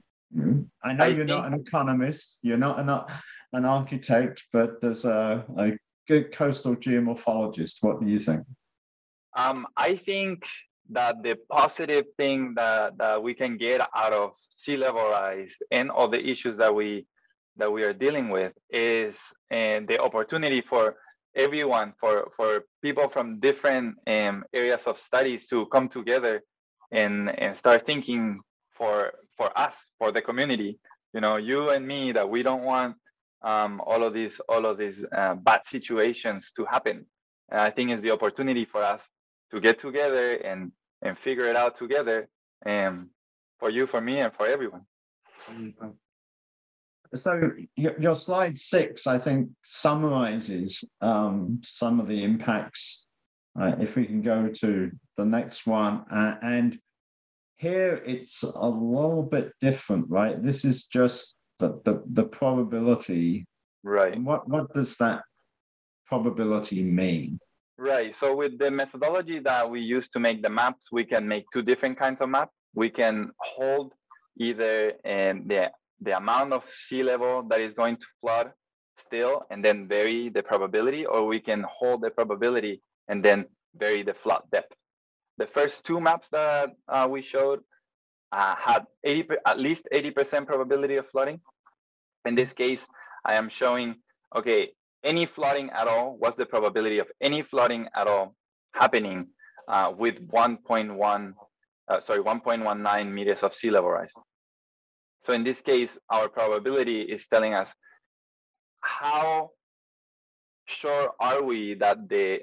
I 0.85 0.93
know 0.93 1.05
I 1.05 1.09
you're 1.09 1.19
think... 1.19 1.29
not 1.29 1.47
an 1.47 1.55
economist, 1.55 2.39
you're 2.43 2.59
not 2.59 2.79
an, 2.79 2.89
an 3.53 3.65
architect, 3.65 4.45
but 4.53 4.81
there's 4.81 5.05
a, 5.05 5.45
a 5.59 5.73
good 6.09 6.33
coastal 6.33 6.77
geomorphologist. 6.77 7.79
What 7.81 8.01
do 8.01 8.07
you 8.07 8.19
think? 8.19 8.43
Um, 9.37 9.67
I 9.77 9.97
think 9.97 10.45
that 10.91 11.23
the 11.23 11.37
positive 11.51 12.07
thing 12.17 12.55
that, 12.57 12.97
that 12.99 13.23
we 13.23 13.35
can 13.35 13.57
get 13.57 13.81
out 13.95 14.13
of 14.13 14.33
sea 14.57 14.77
level 14.77 15.03
rise 15.03 15.55
and 15.71 15.91
all 15.91 16.09
the 16.09 16.25
issues 16.25 16.57
that 16.57 16.75
we 16.75 17.07
that 17.59 17.73
we 17.73 17.83
are 17.83 17.93
dealing 17.95 18.29
with 18.29 18.53
is 18.71 19.17
and 19.51 19.89
the 19.89 19.99
opportunity 19.99 20.61
for 20.61 20.97
everyone 21.37 21.93
for 22.01 22.33
for 22.37 22.65
people 22.83 23.09
from 23.09 23.39
different 23.41 23.97
um, 24.07 24.45
areas 24.53 24.83
of 24.87 24.99
studies 24.99 25.47
to 25.49 25.67
come 25.67 25.89
together 25.89 26.43
and 26.93 27.31
and 27.39 27.57
start 27.57 27.87
thinking 27.87 28.41
for 28.73 29.13
for 29.37 29.57
us 29.59 29.75
for 29.99 30.11
the 30.13 30.23
community. 30.23 30.79
You 31.13 31.21
know 31.21 31.37
you 31.37 31.71
and 31.71 31.87
me 31.87 32.13
that 32.13 32.29
we 32.29 32.43
don't 32.43 32.63
want 32.63 32.97
um, 33.43 33.81
all 33.87 34.03
of 34.03 34.15
these 34.15 34.41
all 34.49 34.67
of 34.67 34.79
these 34.79 35.05
uh, 35.17 35.35
bad 35.35 35.61
situations 35.67 36.53
to 36.57 36.65
happen. 36.65 37.07
And 37.51 37.61
i 37.61 37.71
think 37.71 37.91
it's 37.91 38.03
the 38.03 38.11
opportunity 38.11 38.65
for 38.65 38.83
us 38.83 39.03
to 39.53 39.61
get 39.61 39.79
together 39.79 40.35
and 40.37 40.73
and 41.03 41.17
figure 41.19 41.45
it 41.45 41.57
out 41.57 41.79
together 41.79 42.29
and 42.65 43.09
for 43.61 43.71
you 43.71 43.87
for 43.87 44.01
me 44.01 44.21
and 44.21 44.33
for 44.35 44.47
everyone. 44.47 44.85
So 47.15 47.51
your, 47.77 48.15
slide 48.15 48.59
six 48.59 49.07
i 49.07 49.19
think 49.19 49.49
summarizes 49.65 50.85
um, 51.01 51.61
some 51.65 52.01
of 52.01 52.09
the 52.09 52.23
impacts. 52.23 53.07
Uh, 53.59 53.75
if 53.81 53.97
we 53.97 54.05
can 54.05 54.21
go 54.21 54.49
to 54.49 54.91
the 55.17 55.25
next 55.25 55.67
one 55.67 56.05
uh, 56.13 56.35
and 56.43 56.79
here 57.57 58.03
it's 58.05 58.43
a 58.43 58.69
little 58.69 59.23
bit 59.23 59.53
different 59.61 60.05
right? 60.09 60.43
This 60.43 60.65
is 60.65 60.85
just 60.85 61.37
the, 61.59 61.81
the, 61.85 62.03
the 62.13 62.25
probability. 62.25 63.47
Right. 63.83 64.21
What 64.21 64.49
what 64.49 64.73
does 64.75 64.97
that 64.97 65.23
probability 66.07 66.83
mean? 66.83 67.39
Right. 67.79 68.15
So 68.15 68.35
with 68.35 68.59
the 68.59 68.71
methodology 68.71 69.39
that 69.41 69.69
we 69.69 69.81
use 69.81 70.09
to 70.11 70.19
make 70.19 70.43
the 70.43 70.49
maps, 70.49 70.91
we 70.93 71.05
can 71.05 71.27
make 71.27 71.45
two 71.53 71.63
different 71.63 71.99
kinds 71.99 72.21
of 72.21 72.29
maps. 72.29 72.53
We 72.75 72.91
can 72.91 73.31
hold 73.39 73.93
either 74.39 74.93
um, 75.05 75.45
the 75.47 75.71
the 76.01 76.17
amount 76.17 76.53
of 76.53 76.63
sea 76.89 77.03
level 77.03 77.43
that 77.49 77.61
is 77.61 77.73
going 77.75 77.97
to 77.97 78.07
flood 78.21 78.53
still 78.99 79.43
and 79.51 79.65
then 79.65 79.89
vary 79.89 80.29
the 80.29 80.43
probability, 80.43 81.07
or 81.07 81.27
we 81.27 81.41
can 81.41 81.65
hold 81.69 82.03
the 82.03 82.11
probability 82.11 82.81
and 83.09 83.25
then 83.25 83.47
vary 83.77 84.03
the 84.03 84.15
flood 84.15 84.43
depth. 84.53 84.75
The 85.39 85.47
first 85.47 85.85
two 85.85 86.01
maps 86.01 86.29
that 86.31 86.71
uh, 86.89 87.07
we 87.11 87.23
showed 87.23 87.61
uh, 88.33 88.55
had 88.57 88.87
80, 89.05 89.29
at 89.47 89.59
least 89.59 89.89
80% 89.93 90.47
probability 90.47 90.97
of 90.97 91.09
flooding. 91.11 91.41
In 92.25 92.35
this 92.35 92.53
case, 92.53 92.81
I 93.25 93.35
am 93.35 93.49
showing, 93.49 93.97
okay, 94.35 94.71
any 95.05 95.27
flooding 95.27 95.71
at 95.71 95.87
all, 95.87 96.17
what's 96.19 96.37
the 96.37 96.47
probability 96.47 96.99
of 96.99 97.07
any 97.21 97.43
flooding 97.43 97.87
at 97.95 98.07
all 98.07 98.35
happening 98.73 99.29
uh, 99.69 99.93
with 99.97 100.17
1.1, 100.29 101.33
uh, 101.89 102.01
sorry, 102.01 102.21
1.19 102.21 103.13
meters 103.13 103.43
of 103.43 103.55
sea 103.55 103.71
level 103.71 103.91
rise. 103.91 104.11
So 105.27 105.33
in 105.33 105.43
this 105.43 105.61
case, 105.61 105.91
our 106.09 106.29
probability 106.29 107.03
is 107.03 107.27
telling 107.27 107.53
us 107.53 107.69
how 108.81 109.51
sure 110.67 111.11
are 111.19 111.43
we 111.43 111.75
that 111.75 112.09
the 112.09 112.41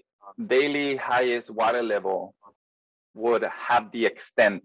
daily 0.48 0.98
highest 0.98 1.50
water 1.50 1.82
level 1.82 2.36
would 3.16 3.44
have 3.44 3.90
the 3.94 4.06
extent 4.06 4.64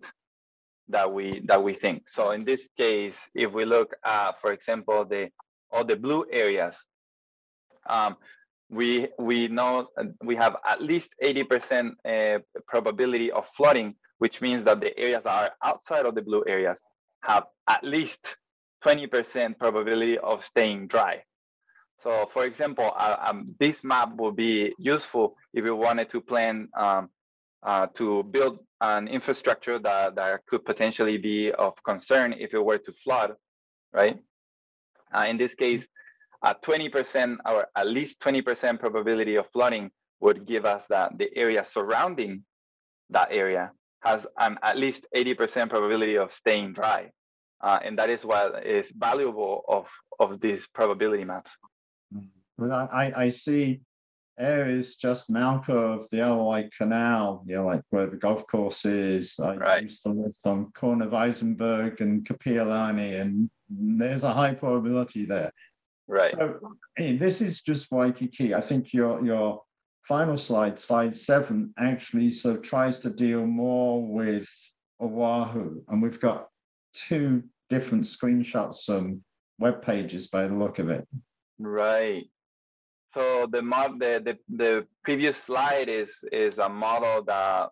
that 0.89 1.13
we 1.13 1.43
that 1.47 1.63
we 1.63 1.75
think. 1.75 2.09
So 2.09 2.33
in 2.33 2.45
this 2.45 2.67
case, 2.77 3.17
if 3.35 3.53
we 3.53 3.65
look 3.65 3.95
at, 4.05 4.41
for 4.41 4.53
example, 4.53 5.05
the 5.05 5.31
all 5.71 5.85
the 5.85 5.97
blue 5.97 6.25
areas 6.33 6.75
um, 7.89 8.17
we 8.71 9.09
we 9.19 9.49
know 9.49 9.89
we 10.23 10.37
have 10.37 10.57
at 10.69 10.83
least 10.83 11.09
80% 11.23 11.93
uh, 12.05 12.39
probability 12.67 13.31
of 13.31 13.47
flooding, 13.57 13.95
which 14.19 14.41
means 14.41 14.65
that 14.65 14.81
the 14.81 14.97
areas 14.99 15.23
that 15.25 15.33
are 15.33 15.53
outside 15.63 16.05
of 16.05 16.15
the 16.15 16.23
blue 16.23 16.45
areas 16.47 16.79
have 17.23 17.45
at 17.69 17.85
least 17.85 18.19
20% 18.85 19.59
probability 19.59 20.19
of 20.19 20.45
staying 20.45 20.87
dry. 20.87 21.23
So, 22.01 22.29
for 22.33 22.45
example, 22.45 22.93
uh, 22.97 23.17
um, 23.21 23.55
this 23.59 23.83
map 23.83 24.17
will 24.17 24.33
be 24.33 24.73
useful 24.79 25.37
if 25.53 25.65
you 25.65 25.75
wanted 25.75 26.11
to 26.11 26.21
plan 26.21 26.69
um, 26.77 27.11
uh, 27.65 27.89
to 27.97 28.23
build 28.23 28.61
an 28.81 29.09
infrastructure 29.09 29.81
that, 29.81 30.15
that 30.15 30.47
could 30.47 30.65
potentially 30.65 31.19
be 31.19 31.51
of 31.53 31.75
concern 31.83 32.33
if 32.33 32.55
it 32.55 32.65
were 32.65 32.79
to 32.79 32.93
flood, 33.05 33.35
right? 33.93 34.19
Uh, 35.13 35.27
in 35.29 35.37
this 35.37 35.55
case, 35.55 35.87
a 36.45 36.55
20% 36.55 37.39
or 37.47 37.67
at 37.75 37.87
least 37.89 38.21
20% 38.21 38.79
probability 38.79 39.35
of 39.35 39.47
flooding 39.53 39.91
would 40.21 40.47
give 40.47 40.65
us 40.65 40.85
that 40.89 41.19
the 41.19 41.29
area 41.37 41.67
surrounding 41.73 42.45
that 43.11 43.29
area 43.33 43.73
has 44.01 44.27
an 44.39 44.59
at 44.63 44.77
least 44.77 45.07
80% 45.15 45.71
probability 45.71 46.17
of 46.17 46.33
staying 46.33 46.73
dry. 46.73 47.11
Uh, 47.61 47.79
and 47.85 47.99
that 47.99 48.09
is 48.09 48.25
what 48.25 48.65
is 48.65 48.91
valuable 48.97 49.65
of, 49.69 49.87
of 50.21 50.41
these 50.41 50.67
probability 50.73 51.25
maps. 51.25 51.51
Well, 52.57 52.89
I, 52.93 53.13
I 53.17 53.29
see 53.29 53.81
areas 54.39 54.97
just 54.97 55.33
south 55.33 55.69
of 55.69 56.07
the 56.11 56.21
Ala 56.21 56.43
Wai 56.43 56.69
Canal, 56.77 57.43
you 57.47 57.57
know, 57.57 57.67
like 57.67 57.83
where 57.91 58.07
the 58.07 58.17
golf 58.17 58.47
course 58.47 58.85
is. 58.85 59.39
I 59.39 59.57
right. 59.57 59.83
used 59.83 60.03
to 60.05 60.11
live 60.11 60.35
on 60.45 60.71
corner 60.73 61.07
of 61.07 61.13
Isenberg 61.13 62.01
and 62.01 62.25
Kapiolani, 62.25 63.21
and 63.21 63.51
there's 63.69 64.25
a 64.25 64.33
high 64.33 64.55
probability 64.55 65.25
there. 65.27 65.53
Right. 66.07 66.31
So 66.31 66.59
hey, 66.97 67.17
this 67.17 67.41
is 67.41 67.63
just 67.63 67.91
Waikiki. 67.91 68.55
I 68.55 68.61
think 68.61 68.93
your 68.93 69.25
your 69.25 69.63
final 70.03 70.37
slide, 70.37 70.79
slide 70.79 71.15
seven, 71.15 71.73
actually 71.79 72.33
so 72.33 72.57
tries 72.57 72.99
to 73.01 73.11
deal 73.11 73.47
more 73.47 74.07
with 74.07 74.49
Oahu, 75.01 75.83
and 75.89 76.03
we've 76.03 76.21
got 76.21 76.49
two 76.93 77.43
different 77.71 78.05
screenshots 78.05 78.89
and 78.89 79.21
web 79.59 79.83
pages 79.83 80.29
by 80.29 80.47
the 80.47 80.55
look 80.55 80.79
of 80.79 80.89
it. 80.89 81.07
Right. 81.59 82.25
So 83.15 83.47
the 83.51 83.61
the, 83.61 84.23
the 84.25 84.39
the 84.57 84.87
previous 85.03 85.37
slide 85.37 85.89
is 85.89 86.11
is 86.31 86.59
a 86.59 86.69
model 86.69 87.25
that 87.25 87.71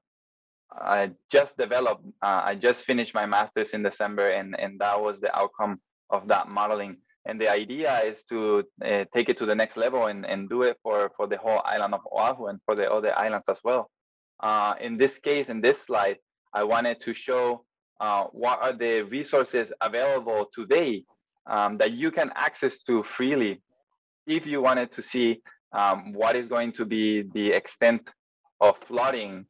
I 0.73 1.13
just 1.31 1.57
developed. 1.57 2.05
Uh, 2.23 2.43
I 2.45 2.55
just 2.55 2.85
finished 2.85 3.15
my 3.15 3.27
master's 3.27 3.71
in 3.71 3.83
December, 3.83 4.29
and 4.29 4.59
and 4.59 4.81
that 4.81 5.01
was 5.01 5.21
the 5.21 5.37
outcome 5.37 5.81
of 6.11 6.29
that 6.29 6.49
modeling 6.49 6.97
and 7.27 7.41
the 7.41 7.49
idea 7.49 8.01
is 8.05 8.19
to 8.29 8.63
uh, 8.85 9.05
take 9.15 9.29
it 9.29 9.37
to 9.39 9.47
the 9.47 9.55
next 9.55 9.77
level 9.77 10.07
and, 10.07 10.25
and 10.25 10.49
do 10.49 10.63
it 10.63 10.79
for, 10.83 11.11
for 11.17 11.27
the 11.27 11.37
whole 11.37 11.61
island 11.65 11.93
of 11.93 12.01
Oahu 12.13 12.47
and 12.47 12.61
for 12.65 12.75
the 12.75 12.91
other 12.91 13.17
islands 13.19 13.47
as 13.49 13.59
well. 13.65 13.91
Uh, 14.41 14.75
in 14.81 14.97
this 14.97 15.19
case, 15.19 15.49
in 15.49 15.61
this 15.61 15.81
slide, 15.83 16.19
I 16.55 16.63
wanted 16.65 17.01
to 17.03 17.13
show 17.13 17.65
uh, 18.01 18.25
what 18.33 18.63
are 18.63 18.73
the 18.73 19.03
resources 19.03 19.73
available 19.81 20.47
today 20.55 21.05
um, 21.47 21.79
that 21.79 21.93
you 21.93 22.11
can 22.11 22.31
access 22.37 22.83
to 22.85 23.03
freely 23.03 23.61
if 24.27 24.47
you 24.47 24.61
wanted 24.61 24.93
to 24.93 25.03
see 25.03 25.41
um, 25.73 26.13
what 26.13 26.37
is 26.37 26.49
going 26.49 26.73
to 26.73 26.85
be 26.85 27.23
the 27.35 27.51
extent 27.53 28.09
of 28.61 28.77
flooding 28.87 29.47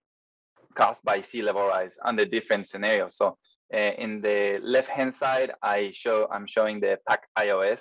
caused 0.74 1.02
by 1.04 1.22
sea 1.22 1.42
level 1.42 1.66
rise 1.66 1.96
under 2.04 2.24
different 2.24 2.66
scenarios. 2.66 3.14
So 3.16 3.36
uh, 3.74 3.76
in 3.76 4.20
the 4.20 4.60
left-hand 4.62 5.14
side, 5.18 5.52
I 5.62 5.90
show 5.92 6.28
I'm 6.30 6.46
showing 6.46 6.80
the 6.80 6.98
PAC 7.08 7.22
iOS 7.38 7.80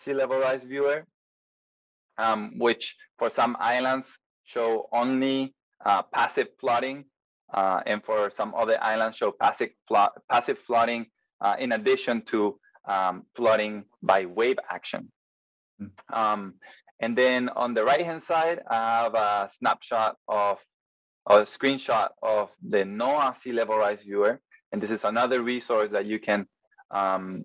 sea 0.00 0.14
level 0.14 0.38
rise 0.38 0.64
viewer, 0.64 1.06
um, 2.18 2.58
which 2.58 2.96
for 3.18 3.30
some 3.30 3.56
islands 3.60 4.06
show 4.44 4.88
only 4.92 5.54
uh, 5.84 6.02
passive 6.02 6.48
flooding, 6.58 7.04
uh, 7.52 7.80
and 7.86 8.02
for 8.04 8.30
some 8.30 8.54
other 8.54 8.82
islands 8.82 9.16
show 9.16 9.32
passive, 9.32 9.70
flo- 9.86 10.14
passive 10.30 10.58
flooding 10.66 11.06
uh, 11.40 11.56
in 11.58 11.72
addition 11.72 12.22
to 12.22 12.58
um, 12.88 13.24
flooding 13.36 13.84
by 14.02 14.24
wave 14.24 14.58
action. 14.70 15.10
Mm. 15.80 15.90
Um, 16.12 16.54
and 17.00 17.16
then 17.16 17.48
on 17.50 17.74
the 17.74 17.84
right 17.84 18.04
hand 18.04 18.22
side, 18.22 18.60
I 18.68 19.02
have 19.02 19.14
a 19.14 19.50
snapshot 19.58 20.16
of 20.28 20.58
a 21.26 21.38
screenshot 21.44 22.10
of 22.22 22.50
the 22.62 22.78
NOAA 22.78 23.36
sea 23.40 23.52
level 23.52 23.76
rise 23.76 24.02
viewer. 24.02 24.40
And 24.72 24.82
this 24.82 24.90
is 24.90 25.04
another 25.04 25.42
resource 25.42 25.90
that 25.92 26.06
you 26.06 26.18
can 26.18 26.46
um, 26.90 27.44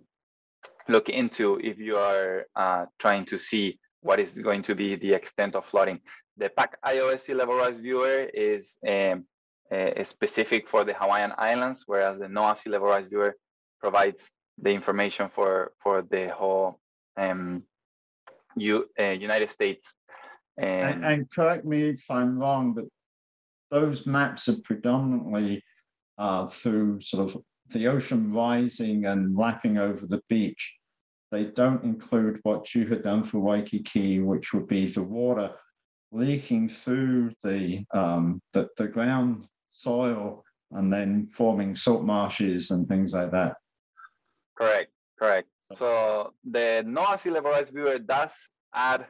look 0.87 1.09
into 1.09 1.59
if 1.63 1.77
you 1.79 1.97
are 1.97 2.45
uh, 2.55 2.85
trying 2.99 3.25
to 3.27 3.37
see 3.37 3.79
what 4.01 4.19
is 4.19 4.31
going 4.31 4.63
to 4.63 4.75
be 4.75 4.95
the 4.95 5.13
extent 5.13 5.55
of 5.55 5.65
flooding. 5.65 5.99
The 6.37 6.49
PacIOOS 6.49 7.25
sea 7.25 7.33
level 7.33 7.55
rise 7.55 7.77
viewer 7.77 8.29
is 8.33 8.65
um, 8.87 9.25
uh, 9.73 10.03
specific 10.03 10.69
for 10.69 10.83
the 10.83 10.93
Hawaiian 10.93 11.33
Islands, 11.37 11.83
whereas 11.87 12.19
the 12.19 12.27
NOAA 12.27 12.61
sea 12.61 12.69
level 12.69 12.89
rise 12.89 13.07
viewer 13.09 13.35
provides 13.79 14.21
the 14.61 14.69
information 14.69 15.29
for 15.33 15.73
for 15.81 16.01
the 16.01 16.29
whole 16.29 16.79
um, 17.17 17.63
U, 18.57 18.85
uh, 18.99 19.03
United 19.03 19.49
States. 19.49 19.93
And, 20.57 21.03
and, 21.03 21.31
correct 21.31 21.65
me 21.65 21.89
if 21.89 22.05
I'm 22.09 22.39
wrong, 22.39 22.73
but 22.73 22.85
those 23.71 24.05
maps 24.05 24.47
are 24.47 24.61
predominantly 24.63 25.61
uh, 26.17 26.47
through 26.47 27.01
sort 27.01 27.29
of 27.29 27.41
the 27.69 27.87
ocean 27.87 28.31
rising 28.31 29.05
and 29.05 29.37
lapping 29.37 29.77
over 29.77 30.05
the 30.05 30.21
beach. 30.29 30.75
They 31.31 31.45
don't 31.45 31.83
include 31.83 32.39
what 32.43 32.73
you 32.75 32.87
had 32.87 33.03
done 33.03 33.23
for 33.23 33.39
Waikiki, 33.39 34.19
which 34.19 34.53
would 34.53 34.67
be 34.67 34.85
the 34.85 35.03
water 35.03 35.51
leaking 36.11 36.69
through 36.69 37.31
the 37.43 37.83
um, 37.93 38.41
the, 38.53 38.69
the 38.77 38.87
ground 38.87 39.47
soil 39.71 40.43
and 40.71 40.91
then 40.91 41.25
forming 41.25 41.75
salt 41.75 42.03
marshes 42.03 42.71
and 42.71 42.87
things 42.87 43.13
like 43.13 43.31
that. 43.31 43.55
Correct, 44.57 44.91
correct. 45.19 45.49
So 45.77 46.33
the 46.49 46.83
NOAA 46.85 47.21
sea 47.21 47.29
level 47.31 47.51
rise 47.51 47.69
viewer 47.69 47.99
does 47.99 48.31
add 48.73 49.07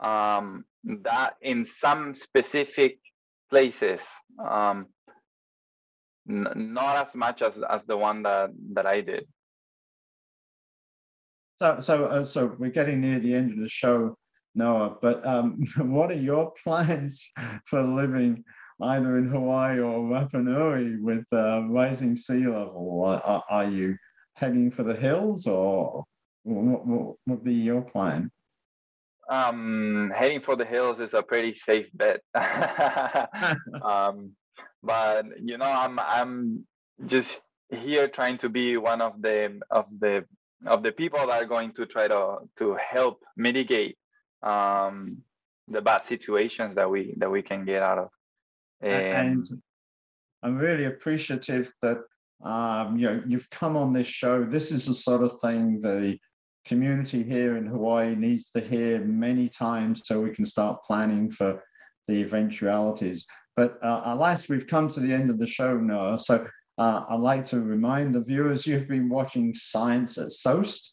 um, 0.00 0.64
that 0.84 1.36
in 1.42 1.66
some 1.80 2.14
specific 2.14 2.98
places, 3.50 4.00
um, 4.38 4.86
not 6.26 7.06
as 7.06 7.14
much 7.14 7.42
as, 7.42 7.58
as 7.68 7.84
the 7.84 7.96
one 7.96 8.22
that, 8.22 8.50
that 8.72 8.86
I 8.86 9.00
did. 9.00 9.26
So, 11.58 11.80
so, 11.80 12.04
uh, 12.04 12.24
so 12.24 12.54
we're 12.58 12.70
getting 12.70 13.00
near 13.00 13.18
the 13.18 13.34
end 13.34 13.52
of 13.52 13.58
the 13.58 13.68
show, 13.68 14.16
Noah. 14.54 14.96
But 15.00 15.26
um, 15.26 15.64
what 15.78 16.10
are 16.10 16.14
your 16.14 16.52
plans 16.64 17.26
for 17.66 17.82
living 17.82 18.44
either 18.82 19.16
in 19.16 19.28
Hawaii 19.28 19.78
or 19.78 20.00
Rapa 20.00 20.42
Nui 20.42 21.00
with 21.00 21.24
uh, 21.32 21.62
rising 21.68 22.16
sea 22.16 22.46
level? 22.46 23.04
Are, 23.06 23.42
are, 23.48 23.64
you 23.64 23.96
heading 24.34 24.70
for 24.70 24.82
the 24.82 24.94
hills, 24.94 25.46
or 25.46 26.04
what, 26.42 26.86
what 26.86 27.16
would 27.26 27.44
be 27.44 27.54
your 27.54 27.80
plan? 27.80 28.30
Um, 29.30 30.12
heading 30.14 30.40
for 30.40 30.56
the 30.56 30.64
hills 30.64 31.00
is 31.00 31.14
a 31.14 31.22
pretty 31.22 31.54
safe 31.54 31.88
bet. 31.94 32.20
um, 33.82 34.32
but 34.86 35.26
you 35.42 35.58
know, 35.58 35.66
I'm 35.66 35.98
I'm 35.98 36.64
just 37.06 37.40
here 37.68 38.08
trying 38.08 38.38
to 38.38 38.48
be 38.48 38.76
one 38.76 39.00
of 39.00 39.20
the 39.20 39.60
of 39.70 39.86
the 39.98 40.24
of 40.64 40.82
the 40.82 40.92
people 40.92 41.18
that 41.26 41.42
are 41.42 41.46
going 41.46 41.72
to 41.72 41.86
try 41.86 42.08
to 42.08 42.38
to 42.58 42.76
help 42.76 43.22
mitigate 43.36 43.98
um, 44.42 45.18
the 45.68 45.82
bad 45.82 46.06
situations 46.06 46.76
that 46.76 46.88
we 46.88 47.14
that 47.18 47.30
we 47.30 47.42
can 47.42 47.64
get 47.64 47.82
out 47.82 47.98
of. 47.98 48.08
And, 48.80 49.42
and 49.42 49.46
I'm 50.42 50.56
really 50.56 50.84
appreciative 50.84 51.72
that 51.82 51.98
um, 52.44 52.96
you 52.96 53.06
know 53.06 53.22
you've 53.26 53.50
come 53.50 53.76
on 53.76 53.92
this 53.92 54.06
show. 54.06 54.44
This 54.44 54.70
is 54.70 54.86
the 54.86 54.94
sort 54.94 55.22
of 55.22 55.40
thing 55.40 55.80
the 55.80 56.18
community 56.64 57.22
here 57.22 57.56
in 57.56 57.66
Hawaii 57.66 58.14
needs 58.14 58.50
to 58.50 58.60
hear 58.60 59.00
many 59.00 59.48
times 59.48 60.02
so 60.04 60.20
we 60.20 60.30
can 60.30 60.44
start 60.44 60.82
planning 60.84 61.30
for 61.30 61.62
the 62.08 62.14
eventualities. 62.14 63.26
But 63.56 63.82
uh, 63.82 64.02
alas, 64.04 64.48
we've 64.48 64.66
come 64.66 64.88
to 64.90 65.00
the 65.00 65.12
end 65.12 65.30
of 65.30 65.38
the 65.38 65.46
show, 65.46 65.78
Noah. 65.78 66.18
So 66.18 66.46
uh, 66.76 67.04
I'd 67.08 67.20
like 67.20 67.46
to 67.46 67.60
remind 67.60 68.14
the 68.14 68.20
viewers 68.20 68.66
you've 68.66 68.88
been 68.88 69.08
watching 69.08 69.54
Science 69.54 70.18
at 70.18 70.30
SOEST. 70.30 70.92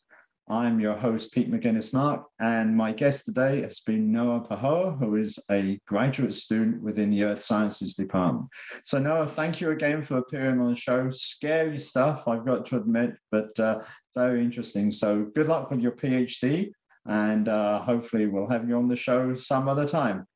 I'm 0.49 0.79
your 0.79 0.95
host, 0.95 1.31
Pete 1.31 1.49
Mouginis-Mark, 1.49 2.25
and 2.39 2.75
my 2.75 2.91
guest 2.91 3.25
today 3.25 3.61
has 3.61 3.79
been 3.79 4.11
Noah 4.11 4.41
Paoa, 4.41 4.99
who 4.99 5.15
is 5.15 5.39
a 5.49 5.79
graduate 5.87 6.33
student 6.33 6.81
within 6.81 7.11
the 7.11 7.23
Earth 7.23 7.41
Sciences 7.41 7.93
Department. 7.93 8.47
So, 8.83 8.99
Noah, 8.99 9.27
thank 9.27 9.61
you 9.61 9.71
again 9.71 10.01
for 10.01 10.17
appearing 10.17 10.59
on 10.59 10.69
the 10.69 10.79
show. 10.79 11.09
Scary 11.11 11.77
stuff, 11.77 12.27
I've 12.27 12.45
got 12.45 12.65
to 12.67 12.77
admit, 12.77 13.15
but 13.31 13.57
uh, 13.57 13.83
very 14.15 14.41
interesting. 14.41 14.91
So, 14.91 15.31
good 15.33 15.47
luck 15.47 15.71
with 15.71 15.79
your 15.79 15.93
PhD, 15.93 16.71
and 17.05 17.47
uh, 17.47 17.79
hopefully, 17.79 18.27
we'll 18.27 18.49
have 18.49 18.67
you 18.67 18.75
on 18.75 18.89
the 18.89 18.97
show 18.97 19.35
some 19.35 19.69
other 19.69 19.87
time. 19.87 20.27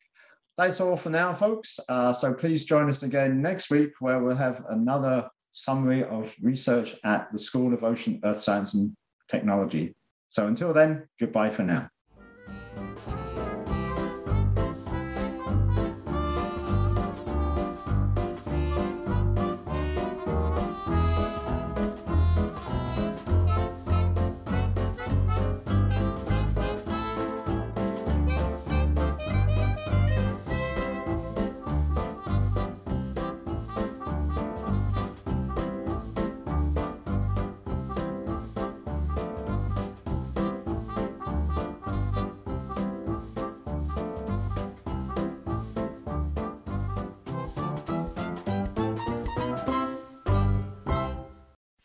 That's 0.57 0.81
all 0.81 0.97
for 0.97 1.09
now, 1.09 1.33
folks. 1.33 1.79
Uh, 1.87 2.13
so, 2.13 2.33
please 2.33 2.65
join 2.65 2.89
us 2.89 3.03
again 3.03 3.41
next 3.41 3.69
week, 3.69 3.91
where 3.99 4.19
we'll 4.19 4.35
have 4.35 4.63
another 4.69 5.29
summary 5.51 6.03
of 6.03 6.35
research 6.41 6.95
at 7.03 7.31
the 7.31 7.39
School 7.39 7.73
of 7.73 7.83
Ocean 7.83 8.19
Earth 8.23 8.39
Science 8.39 8.73
and 8.73 8.95
Technology. 9.27 9.95
So 10.29 10.47
until 10.47 10.73
then, 10.73 11.07
goodbye 11.19 11.49
for 11.49 11.63
now. 11.63 11.89